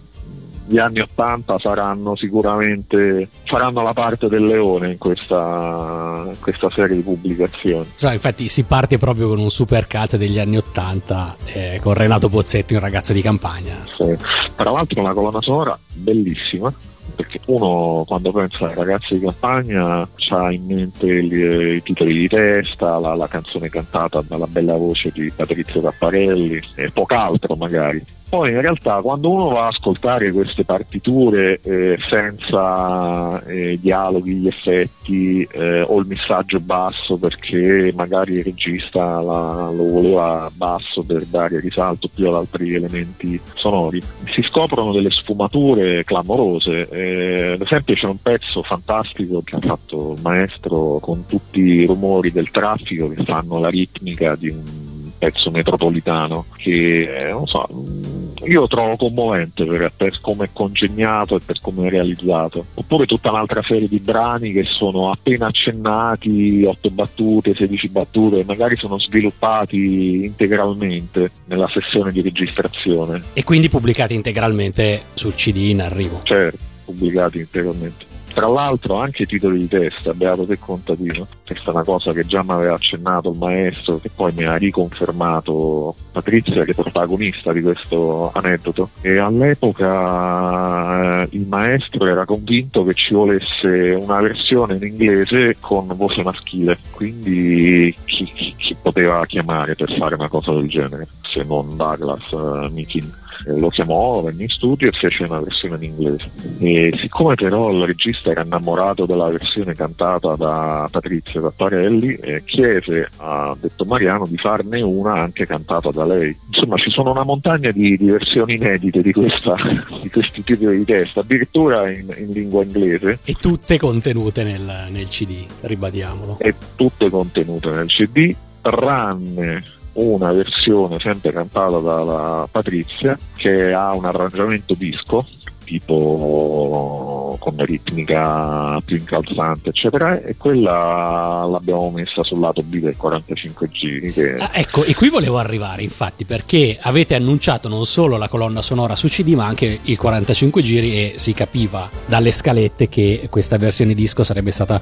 gli 0.67 0.77
anni 0.77 0.99
80 0.99 1.57
saranno 1.59 2.15
sicuramente 2.15 3.27
faranno 3.43 3.81
la 3.81 3.93
parte 3.93 4.27
del 4.27 4.43
leone 4.43 4.91
in 4.91 4.97
questa, 4.97 6.29
questa 6.39 6.69
serie 6.69 6.95
di 6.95 7.01
pubblicazioni. 7.01 7.87
So, 7.95 8.09
infatti 8.09 8.47
si 8.49 8.63
parte 8.63 8.97
proprio 8.97 9.27
con 9.27 9.39
un 9.39 9.49
super 9.49 9.87
cut 9.87 10.17
degli 10.17 10.39
anni 10.39 10.57
80 10.57 11.35
eh, 11.45 11.79
con 11.81 11.93
Renato 11.93 12.29
Pozzetti, 12.29 12.73
un 12.73 12.79
ragazzo 12.79 13.13
di 13.13 13.21
campagna. 13.21 13.75
Sì. 13.97 14.15
Tra 14.55 14.71
l'altro 14.71 14.99
una 15.01 15.13
colonna 15.13 15.41
sonora 15.41 15.77
bellissima 15.93 16.73
perché 17.15 17.39
uno 17.47 18.03
quando 18.07 18.31
pensa 18.31 18.65
ai 18.65 18.75
ragazzi 18.75 19.17
di 19.17 19.25
campagna 19.25 20.07
ha 20.29 20.51
in 20.51 20.65
mente 20.65 21.05
il- 21.07 21.75
i 21.75 21.83
titoli 21.83 22.13
di 22.13 22.27
testa, 22.27 22.99
la, 22.99 23.15
la 23.15 23.27
canzone 23.27 23.69
cantata 23.69 24.23
dalla 24.25 24.47
bella 24.47 24.75
voce 24.75 25.11
di 25.13 25.29
Patrizio 25.35 25.81
Capparelli 25.81 26.59
e 26.75 26.89
poch'altro 26.91 27.55
magari. 27.55 28.03
Poi 28.31 28.49
in 28.49 28.61
realtà 28.61 29.01
quando 29.01 29.29
uno 29.29 29.49
va 29.49 29.65
a 29.65 29.67
ascoltare 29.67 30.31
queste 30.31 30.63
partiture 30.63 31.59
eh, 31.65 31.97
senza 32.09 33.43
eh, 33.43 33.77
dialoghi, 33.77 34.35
gli 34.35 34.47
effetti 34.47 35.45
eh, 35.51 35.81
o 35.81 35.99
il 35.99 36.07
messaggio 36.07 36.61
basso 36.61 37.17
perché 37.17 37.91
magari 37.93 38.35
il 38.35 38.45
regista 38.45 39.19
la- 39.19 39.69
lo 39.69 39.85
voleva 39.85 40.49
basso 40.53 41.03
per 41.05 41.25
dare 41.25 41.59
risalto 41.59 42.07
più 42.07 42.29
ad 42.29 42.35
altri 42.35 42.73
elementi 42.73 43.37
sonori, 43.53 44.01
si 44.33 44.41
scoprono 44.43 44.93
delle 44.93 45.11
sfumature 45.11 46.05
clamorose. 46.05 46.87
Eh, 46.87 47.51
ad 47.55 47.61
esempio 47.61 47.95
c'è 47.95 48.07
un 48.07 48.21
pezzo 48.21 48.63
fantastico 48.63 49.41
che 49.43 49.57
ha 49.57 49.59
fatto 49.59 50.13
il 50.15 50.21
maestro 50.23 50.99
con 51.01 51.25
tutti 51.25 51.59
i 51.59 51.85
rumori 51.85 52.31
del 52.31 52.49
traffico 52.49 53.09
che 53.09 53.25
fanno 53.25 53.59
la 53.59 53.67
ritmica 53.67 54.37
di 54.37 54.47
un 54.51 54.90
pezzo 55.21 55.51
metropolitano 55.51 56.45
che 56.57 57.27
eh, 57.27 57.29
non 57.31 57.45
so, 57.45 57.67
mh, 57.69 58.47
io 58.49 58.65
trovo 58.67 58.95
commovente 58.95 59.63
per, 59.65 59.91
per 59.95 60.19
come 60.19 60.45
è 60.45 60.49
congegnato 60.51 61.35
e 61.35 61.39
per 61.45 61.59
come 61.61 61.85
è 61.85 61.89
realizzato. 61.91 62.65
Oppure 62.73 63.05
tutta 63.05 63.29
un'altra 63.29 63.61
serie 63.63 63.87
di 63.87 63.99
brani 63.99 64.51
che 64.51 64.63
sono 64.63 65.11
appena 65.11 65.45
accennati, 65.47 66.63
8 66.65 66.89
battute, 66.89 67.53
16 67.55 67.89
battute, 67.89 68.43
magari 68.45 68.75
sono 68.77 68.97
sviluppati 68.97 70.25
integralmente 70.25 71.29
nella 71.45 71.69
sessione 71.69 72.11
di 72.11 72.21
registrazione, 72.23 73.21
E 73.33 73.43
quindi 73.43 73.69
pubblicati 73.69 74.15
integralmente 74.15 75.03
sul 75.13 75.35
CD 75.35 75.57
in 75.57 75.81
arrivo. 75.81 76.21
cioè 76.23 76.51
pubblicati 76.83 77.37
integralmente. 77.39 78.09
Tra 78.33 78.47
l'altro 78.47 78.95
anche 78.95 79.25
titoli 79.25 79.57
di 79.57 79.67
testa, 79.67 80.13
Beato 80.13 80.45
te 80.45 80.57
contadino, 80.57 81.27
questa 81.45 81.71
è 81.71 81.73
una 81.73 81.83
cosa 81.83 82.13
che 82.13 82.25
già 82.25 82.41
mi 82.43 82.51
aveva 82.51 82.75
accennato 82.75 83.31
il 83.31 83.37
maestro, 83.37 83.99
che 83.99 84.09
poi 84.13 84.31
mi 84.33 84.45
ha 84.45 84.55
riconfermato 84.55 85.93
Patrizia, 86.11 86.63
che 86.63 86.71
è 86.71 86.75
protagonista 86.75 87.51
di 87.51 87.61
questo 87.61 88.31
aneddoto. 88.33 88.91
E 89.01 89.17
all'epoca 89.17 91.23
eh, 91.23 91.27
il 91.31 91.45
maestro 91.45 92.07
era 92.07 92.23
convinto 92.25 92.85
che 92.85 92.93
ci 92.93 93.13
volesse 93.13 93.97
una 94.01 94.21
versione 94.21 94.75
in 94.75 94.83
inglese 94.83 95.57
con 95.59 95.87
voce 95.95 96.23
maschile, 96.23 96.77
quindi 96.91 97.93
chi, 98.05 98.23
chi- 98.33 98.53
chi 98.55 98.75
poteva 98.81 99.25
chiamare 99.25 99.75
per 99.75 99.93
fare 99.99 100.15
una 100.15 100.29
cosa 100.29 100.53
del 100.53 100.69
genere, 100.69 101.09
se 101.29 101.43
non 101.43 101.67
Douglas 101.75 102.31
eh, 102.31 102.69
Mikin. 102.69 103.19
Eh, 103.47 103.59
Lo 103.59 103.69
chiamò, 103.69 104.21
venne 104.21 104.43
in 104.43 104.49
studio 104.49 104.87
e 104.87 104.91
fece 104.91 105.23
una 105.23 105.39
versione 105.39 105.77
in 105.85 105.91
inglese. 105.91 106.29
E 106.59 106.91
siccome 107.01 107.35
però 107.35 107.69
il 107.71 107.85
regista 107.85 108.31
era 108.31 108.43
innamorato 108.45 109.05
della 109.05 109.29
versione 109.29 109.73
cantata 109.73 110.31
da 110.35 110.87
Patrizia 110.91 111.41
Tapparelli, 111.41 112.13
eh, 112.15 112.43
chiese 112.45 113.09
a 113.17 113.55
Detto 113.59 113.85
Mariano 113.85 114.25
di 114.27 114.37
farne 114.37 114.83
una 114.83 115.15
anche 115.15 115.45
cantata 115.45 115.89
da 115.91 116.05
lei. 116.05 116.35
Insomma, 116.47 116.77
ci 116.77 116.89
sono 116.89 117.11
una 117.11 117.23
montagna 117.23 117.71
di, 117.71 117.97
di 117.97 118.09
versioni 118.09 118.55
inedite 118.55 119.01
di, 119.01 119.11
questa, 119.11 119.55
di 120.01 120.09
questi 120.09 120.41
titoli 120.43 120.79
di 120.79 120.85
testa, 120.85 121.21
addirittura 121.21 121.89
in, 121.89 122.13
in 122.17 122.29
lingua 122.31 122.63
inglese, 122.63 123.19
E 123.23 123.35
tutte 123.39 123.77
contenute 123.77 124.43
nel, 124.43 124.87
nel 124.91 125.07
CD, 125.07 125.45
ribadiamolo. 125.61 126.37
e 126.39 126.53
tutte 126.75 127.09
contenute 127.09 127.69
nel 127.69 127.87
CD, 127.87 128.33
tranne 128.61 129.63
una 129.93 130.31
versione 130.31 130.97
sempre 130.99 131.31
cantata 131.31 131.79
dalla 131.79 132.47
Patrizia 132.49 133.17
che 133.35 133.73
ha 133.73 133.95
un 133.95 134.05
arrangiamento 134.05 134.73
disco 134.73 135.25
tipo 135.63 137.37
con 137.39 137.55
ritmica 137.65 138.77
più 138.83 138.97
incalzante 138.97 139.69
eccetera 139.69 140.21
e 140.21 140.35
quella 140.35 141.47
l'abbiamo 141.49 141.89
messa 141.91 142.23
sul 142.23 142.39
lato 142.39 142.61
B 142.61 142.79
del 142.79 142.97
45 142.97 143.69
giri 143.69 144.11
che 144.11 144.35
Ah, 144.35 144.51
ecco, 144.53 144.83
e 144.83 144.93
qui 144.95 145.09
volevo 145.09 145.37
arrivare 145.37 145.83
infatti 145.83 146.25
perché 146.25 146.77
avete 146.81 147.15
annunciato 147.15 147.69
non 147.69 147.85
solo 147.85 148.17
la 148.17 148.27
colonna 148.27 148.61
sonora 148.61 148.95
su 148.95 149.07
CD 149.07 149.33
ma 149.33 149.45
anche 149.45 149.79
il 149.83 149.97
45 149.97 150.61
giri 150.61 150.93
e 150.93 151.13
si 151.15 151.33
capiva 151.33 151.87
dalle 152.05 152.31
scalette 152.31 152.89
che 152.89 153.27
questa 153.29 153.57
versione 153.57 153.93
disco 153.93 154.23
sarebbe 154.23 154.51
stata 154.51 154.81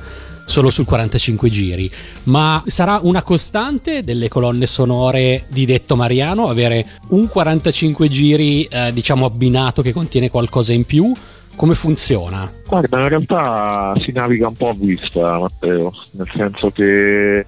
solo 0.50 0.72
sul 0.72 0.86
45 0.86 1.50
giri. 1.50 1.92
Ma 2.24 2.62
sarà 2.66 3.00
una 3.04 3.22
costante 3.22 4.02
delle 4.02 4.28
colonne 4.28 4.66
sonore 4.66 5.46
di 5.48 5.66
Detto 5.66 5.96
Mariano 5.96 6.50
avere 6.50 6.86
un 7.10 7.28
45 7.28 8.10
giri 8.10 8.64
eh, 8.64 8.92
diciamo 8.92 9.26
abbinato 9.26 9.84
che 9.84 9.94
contiene 9.94 10.30
qualcosa 10.32 10.74
in 10.74 10.86
più? 10.86 11.14
Come 11.56 11.76
funziona? 11.76 12.50
Guarda, 12.68 13.02
in 13.02 13.10
realtà 13.10 13.94
si 13.98 14.12
naviga 14.12 14.48
un 14.48 14.56
po' 14.56 14.70
a 14.70 14.74
vista, 14.78 15.40
Matteo, 15.40 15.92
nel 16.12 16.30
senso 16.34 16.72
che 16.72 17.46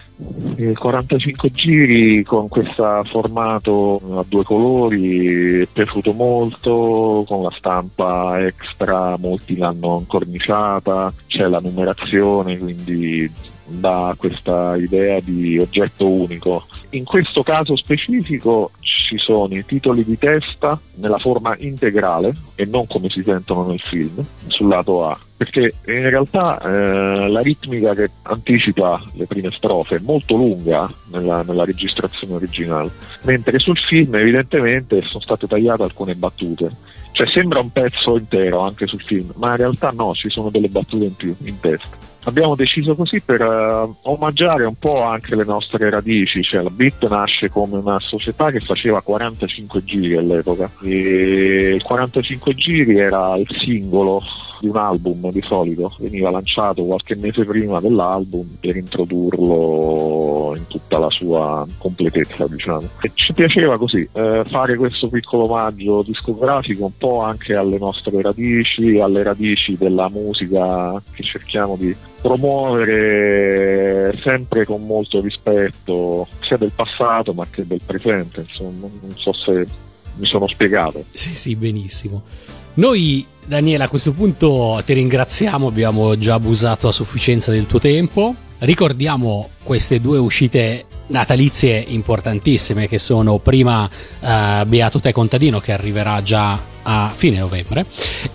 il 0.57 0.77
45 0.77 1.51
giri 1.51 2.23
con 2.23 2.47
questo 2.47 3.03
formato 3.09 4.01
a 4.17 4.25
due 4.27 4.43
colori 4.43 5.61
è 5.61 5.67
piaciuto 5.71 6.11
molto, 6.11 7.23
con 7.25 7.43
la 7.43 7.51
stampa 7.51 8.45
extra, 8.45 9.15
molti 9.17 9.55
l'hanno 9.55 9.97
incorniciata, 9.99 11.11
c'è 11.27 11.47
la 11.47 11.59
numerazione, 11.59 12.57
quindi 12.57 13.31
dà 13.71 14.13
questa 14.17 14.75
idea 14.75 15.19
di 15.19 15.57
oggetto 15.57 16.07
unico. 16.07 16.65
In 16.91 17.03
questo 17.03 17.43
caso 17.43 17.75
specifico 17.75 18.71
ci 18.81 19.17
sono 19.17 19.53
i 19.53 19.65
titoli 19.65 20.03
di 20.05 20.17
testa 20.17 20.79
nella 20.95 21.17
forma 21.19 21.55
integrale 21.59 22.31
e 22.55 22.65
non 22.65 22.87
come 22.87 23.09
si 23.09 23.23
sentono 23.25 23.67
nel 23.67 23.79
film, 23.79 24.23
sul 24.47 24.67
lato 24.67 25.05
A, 25.05 25.17
perché 25.35 25.71
in 25.87 26.09
realtà 26.09 26.59
eh, 26.59 27.27
la 27.27 27.41
ritmica 27.41 27.93
che 27.93 28.09
anticipa 28.23 29.03
le 29.13 29.25
prime 29.25 29.51
strofe 29.51 29.95
è 29.97 30.01
molto 30.01 30.35
lunga 30.35 30.91
nella, 31.11 31.43
nella 31.43 31.65
registrazione 31.65 32.33
originale, 32.33 32.91
mentre 33.25 33.59
sul 33.59 33.77
film 33.77 34.15
evidentemente 34.15 35.01
sono 35.03 35.21
state 35.21 35.47
tagliate 35.47 35.83
alcune 35.83 36.15
battute. 36.15 36.71
Cioè 37.11 37.27
sembra 37.33 37.59
un 37.59 37.71
pezzo 37.71 38.17
intero 38.17 38.61
anche 38.61 38.87
sul 38.87 39.01
film, 39.01 39.33
ma 39.35 39.51
in 39.51 39.57
realtà 39.57 39.91
no, 39.91 40.13
ci 40.13 40.29
sono 40.29 40.49
delle 40.49 40.69
battute 40.69 41.05
in 41.05 41.15
più 41.15 41.35
in 41.43 41.59
testa. 41.59 42.10
Abbiamo 42.23 42.55
deciso 42.55 42.93
così 42.93 43.19
per 43.21 43.41
eh, 43.41 43.89
omaggiare 44.03 44.65
un 44.65 44.75
po' 44.75 45.01
anche 45.01 45.35
le 45.35 45.43
nostre 45.43 45.89
radici, 45.89 46.43
cioè 46.43 46.61
la 46.61 46.69
Beat 46.69 47.09
nasce 47.09 47.49
come 47.49 47.77
una 47.77 47.99
società 47.99 48.51
che 48.51 48.59
faceva 48.59 49.01
45 49.01 49.83
giri 49.83 50.15
all'epoca 50.17 50.69
e 50.83 51.73
il 51.73 51.81
45 51.81 52.53
giri 52.53 52.99
era 52.99 53.35
il 53.37 53.47
singolo 53.59 54.21
di 54.59 54.67
un 54.67 54.77
album 54.77 55.31
di 55.31 55.43
solito, 55.47 55.95
veniva 55.97 56.29
lanciato 56.29 56.83
qualche 56.83 57.15
mese 57.19 57.43
prima 57.43 57.79
dell'album 57.79 58.57
per 58.59 58.75
introdurlo 58.75 60.53
in 60.55 60.67
tutta 60.67 60.99
la 60.99 61.09
sua 61.09 61.65
completezza 61.79 62.45
diciamo. 62.47 62.87
E 63.01 63.11
ci 63.15 63.33
piaceva 63.33 63.79
così 63.79 64.07
eh, 64.13 64.43
fare 64.47 64.75
questo 64.75 65.09
piccolo 65.09 65.45
omaggio 65.45 66.03
discografico 66.03 66.85
un 66.85 66.97
po' 66.97 67.21
anche 67.21 67.55
alle 67.55 67.79
nostre 67.79 68.21
radici, 68.21 68.97
alle 68.99 69.23
radici 69.23 69.75
della 69.75 70.07
musica 70.11 71.01
che 71.11 71.23
cerchiamo 71.23 71.75
di 71.75 71.95
promuovere 72.21 74.17
sempre 74.23 74.65
con 74.65 74.85
molto 74.85 75.21
rispetto 75.21 76.27
sia 76.41 76.57
del 76.57 76.71
passato 76.73 77.33
ma 77.33 77.45
che 77.49 77.65
del 77.65 77.81
presente, 77.85 78.41
insomma, 78.41 78.87
non 79.01 79.15
so 79.15 79.33
se 79.33 79.65
mi 80.15 80.25
sono 80.25 80.47
spiegato. 80.47 81.05
Sì, 81.11 81.33
sì, 81.33 81.55
benissimo. 81.55 82.23
Noi, 82.75 83.25
Daniela, 83.45 83.85
a 83.85 83.89
questo 83.89 84.13
punto 84.13 84.81
ti 84.85 84.93
ringraziamo, 84.93 85.67
abbiamo 85.67 86.17
già 86.17 86.35
abusato 86.35 86.87
a 86.87 86.91
sufficienza 86.91 87.51
del 87.51 87.65
tuo 87.65 87.79
tempo. 87.79 88.35
Ricordiamo 88.59 89.49
queste 89.63 89.99
due 89.99 90.19
uscite 90.19 90.85
natalizie 91.07 91.83
importantissime 91.87 92.87
che 92.87 92.97
sono 92.97 93.39
prima 93.39 93.89
eh, 94.19 94.63
Beato 94.65 94.99
Te 94.99 95.11
Contadino 95.11 95.59
che 95.59 95.73
arriverà 95.73 96.21
già 96.21 96.57
a 96.83 97.09
fine 97.09 97.39
novembre 97.39 97.85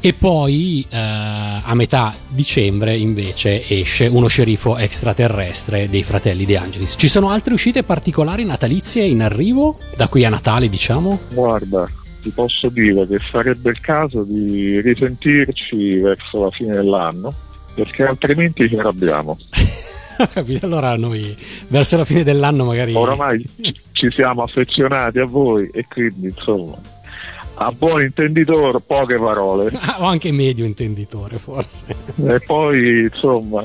e 0.01 0.13
poi 0.13 0.87
eh, 0.89 0.97
a 0.99 1.75
metà 1.75 2.15
dicembre 2.29 2.97
invece 2.97 3.67
esce 3.69 4.07
uno 4.07 4.29
sceriffo 4.29 4.77
extraterrestre 4.77 5.89
dei 5.89 6.03
fratelli 6.03 6.45
De 6.45 6.57
Angelis. 6.57 6.95
Ci 6.99 7.09
sono 7.09 7.31
altre 7.31 7.55
uscite 7.55 7.83
particolari 7.83 8.45
natalizie 8.45 9.05
in 9.05 9.23
arrivo 9.23 9.79
da 9.97 10.09
qui 10.09 10.25
a 10.25 10.29
Natale 10.29 10.69
diciamo? 10.69 11.21
Guarda, 11.33 11.85
ti 12.23 12.31
posso 12.31 12.69
dire 12.69 13.07
che 13.07 13.19
sarebbe 13.31 13.71
il 13.71 13.81
caso 13.81 14.23
di 14.23 14.81
risentirci 14.81 15.97
verso 15.97 16.43
la 16.43 16.51
fine 16.51 16.73
dell'anno 16.73 17.31
perché 17.75 18.05
altrimenti 18.05 18.69
ci 18.69 18.77
arrabbiamo. 18.77 19.37
Capito? 20.33 20.65
Allora 20.65 20.97
noi 20.97 21.37
verso 21.69 21.99
la 21.99 22.05
fine 22.05 22.25
dell'anno 22.25 22.65
magari... 22.65 22.95
Oramai 22.95 23.45
ci 23.93 24.11
siamo 24.11 24.43
affezionati 24.43 25.19
a 25.19 25.27
voi 25.27 25.69
e 25.73 25.87
quindi 25.87 26.29
insomma 26.29 26.79
a 27.59 27.73
buon 27.73 28.03
intenditore 28.03 28.81
poche 28.81 29.17
parole 29.19 29.71
Ah, 29.81 29.97
o 30.01 30.05
anche 30.05 30.31
medio 30.33 30.65
intenditore 30.65 31.39
forse. 31.39 31.85
e 32.27 32.41
poi 32.41 33.03
insomma 33.13 33.63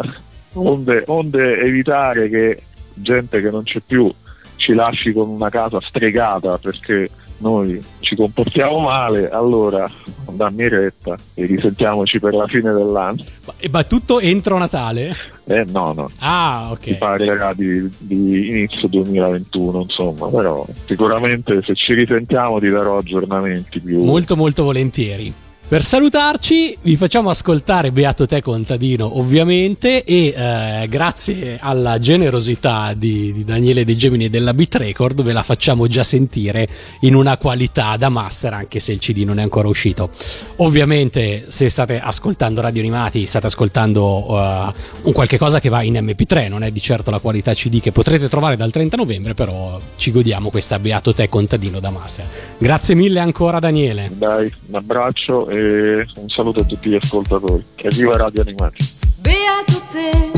onde, 0.54 1.04
onde 1.08 1.60
evitare 1.60 2.30
che 2.30 2.64
gente 2.94 3.42
che 3.42 3.50
non 3.50 3.64
c'è 3.64 3.80
più 3.86 4.12
ci 4.58 4.74
lasci 4.74 5.12
con 5.14 5.30
una 5.30 5.50
casa 5.50 5.80
stregata 5.82 6.58
perché 6.58 7.08
noi 7.38 7.84
ci 8.02 8.16
comportiamo 8.16 8.78
male 8.80 9.30
allora 9.30 9.90
dammi 10.30 10.68
retta 10.70 11.16
e 11.34 11.46
risentiamoci 11.46 12.20
per 12.20 12.34
la 12.34 12.46
fine 12.48 12.72
dell'anno 12.72 13.24
e 13.58 13.68
ma 13.72 13.84
tutto 13.84 14.20
entro 14.20 14.58
Natale? 14.58 15.16
Eh 15.60 15.66
no 15.72 15.94
no 15.94 16.10
Ah, 16.20 16.76
si 16.80 16.92
ok. 16.92 16.98
parlerà 16.98 17.54
di, 17.54 17.90
di 18.00 18.50
inizio 18.50 18.88
2021 18.88 19.82
insomma 19.82 20.28
però 20.30 20.66
sicuramente 20.86 21.62
se 21.64 21.76
ci 21.76 21.94
risentiamo 21.94 22.60
ti 22.60 22.70
darò 22.70 22.98
aggiornamenti 22.98 23.80
più 23.80 24.04
Molto 24.04 24.36
molto 24.36 24.64
volentieri. 24.64 25.34
Per 25.72 25.82
salutarci 25.82 26.80
vi 26.82 26.98
facciamo 26.98 27.30
ascoltare 27.30 27.94
Beato 27.94 28.26
Te 28.26 28.42
Contadino 28.42 29.20
ovviamente 29.20 30.04
e 30.04 30.34
eh, 30.36 30.86
grazie 30.90 31.60
alla 31.62 31.98
generosità 31.98 32.92
di, 32.94 33.32
di 33.32 33.46
Daniele 33.46 33.86
De 33.86 33.96
Gemini 33.96 34.26
e 34.26 34.30
della 34.30 34.54
Beat 34.54 34.76
Record 34.76 35.22
ve 35.22 35.32
la 35.32 35.44
facciamo 35.44 35.88
già 35.88 36.04
sentire 36.04 36.68
in 37.02 37.16
una 37.16 37.38
qualità 37.38 37.96
da 37.96 38.10
master 38.10 38.52
anche 38.52 38.80
se 38.80 38.92
il 38.92 39.00
CD 39.00 39.20
non 39.20 39.40
è 39.40 39.44
ancora 39.44 39.70
uscito. 39.70 40.10
Ovviamente 40.58 41.46
se 41.48 41.70
state 41.70 42.02
ascoltando 42.02 42.60
Radio 42.60 42.82
Animati 42.82 43.26
state 43.26 43.46
ascoltando 43.46 44.26
eh, 44.28 44.74
un 45.04 45.14
qualche 45.14 45.38
cosa 45.38 45.62
che 45.62 45.70
va 45.70 45.84
in 45.84 45.94
MP3, 45.94 46.50
non 46.50 46.64
è 46.64 46.72
di 46.72 46.82
certo 46.82 47.12
la 47.12 47.20
qualità 47.20 47.54
CD 47.54 47.80
che 47.80 47.94
potrete 47.94 48.28
trovare 48.28 48.58
dal 48.58 48.72
30 48.72 48.98
novembre, 48.98 49.36
però 49.36 49.80
ci 49.96 50.12
godiamo 50.12 50.50
questa 50.50 50.80
Beato 50.80 51.14
Te 51.14 51.30
Contadino 51.30 51.80
da 51.80 51.92
master. 51.92 52.26
Grazie 52.58 52.94
mille 52.94 53.22
ancora 53.22 53.60
Daniele. 53.60 54.10
dai 54.12 54.54
un 54.68 54.76
abbraccio 54.76 55.48
un 55.62 56.30
saluto 56.30 56.62
a 56.62 56.64
tutti 56.64 56.90
gli 56.90 56.96
ascoltatori. 56.96 57.64
E 57.76 57.90
viva 57.90 58.16
Radio 58.18 58.42
Animati. 58.42 58.84
Beato 59.22 59.82
te, 59.92 60.31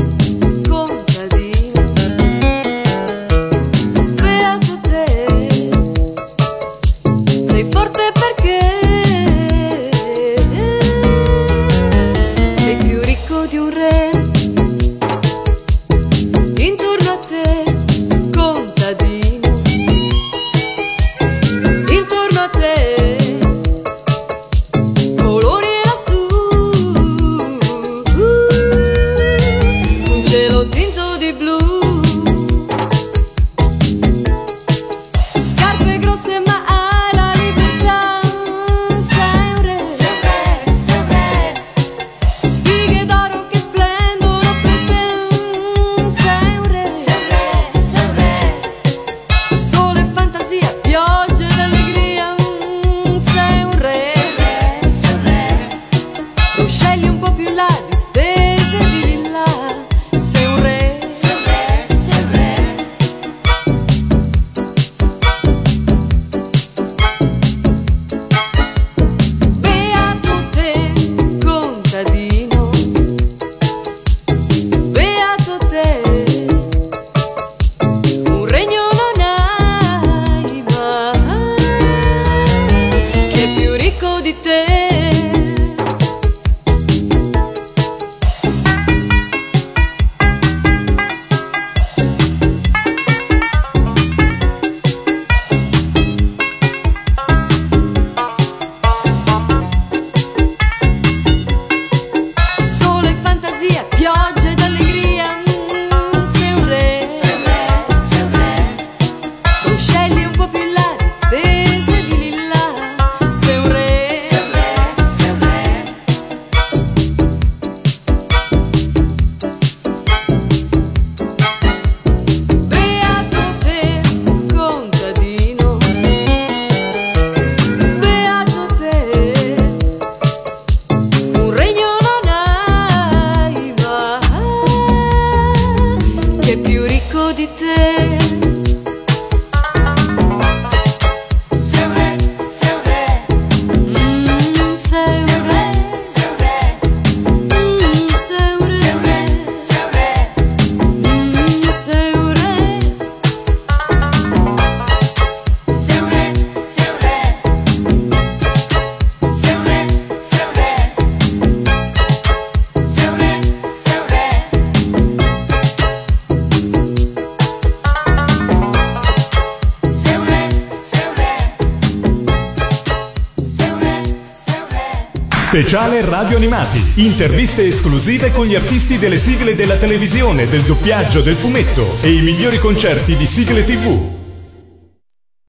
Interviste 176.96 177.66
esclusive 177.66 178.30
con 178.30 178.46
gli 178.46 178.54
artisti 178.54 178.98
delle 178.98 179.16
sigle 179.16 179.56
della 179.56 179.74
televisione, 179.74 180.48
del 180.48 180.60
doppiaggio, 180.60 181.22
del 181.22 181.34
fumetto 181.34 181.96
e 182.02 182.12
i 182.12 182.20
migliori 182.20 182.58
concerti 182.58 183.16
di 183.16 183.26
sigle 183.26 183.64
TV. 183.64 184.23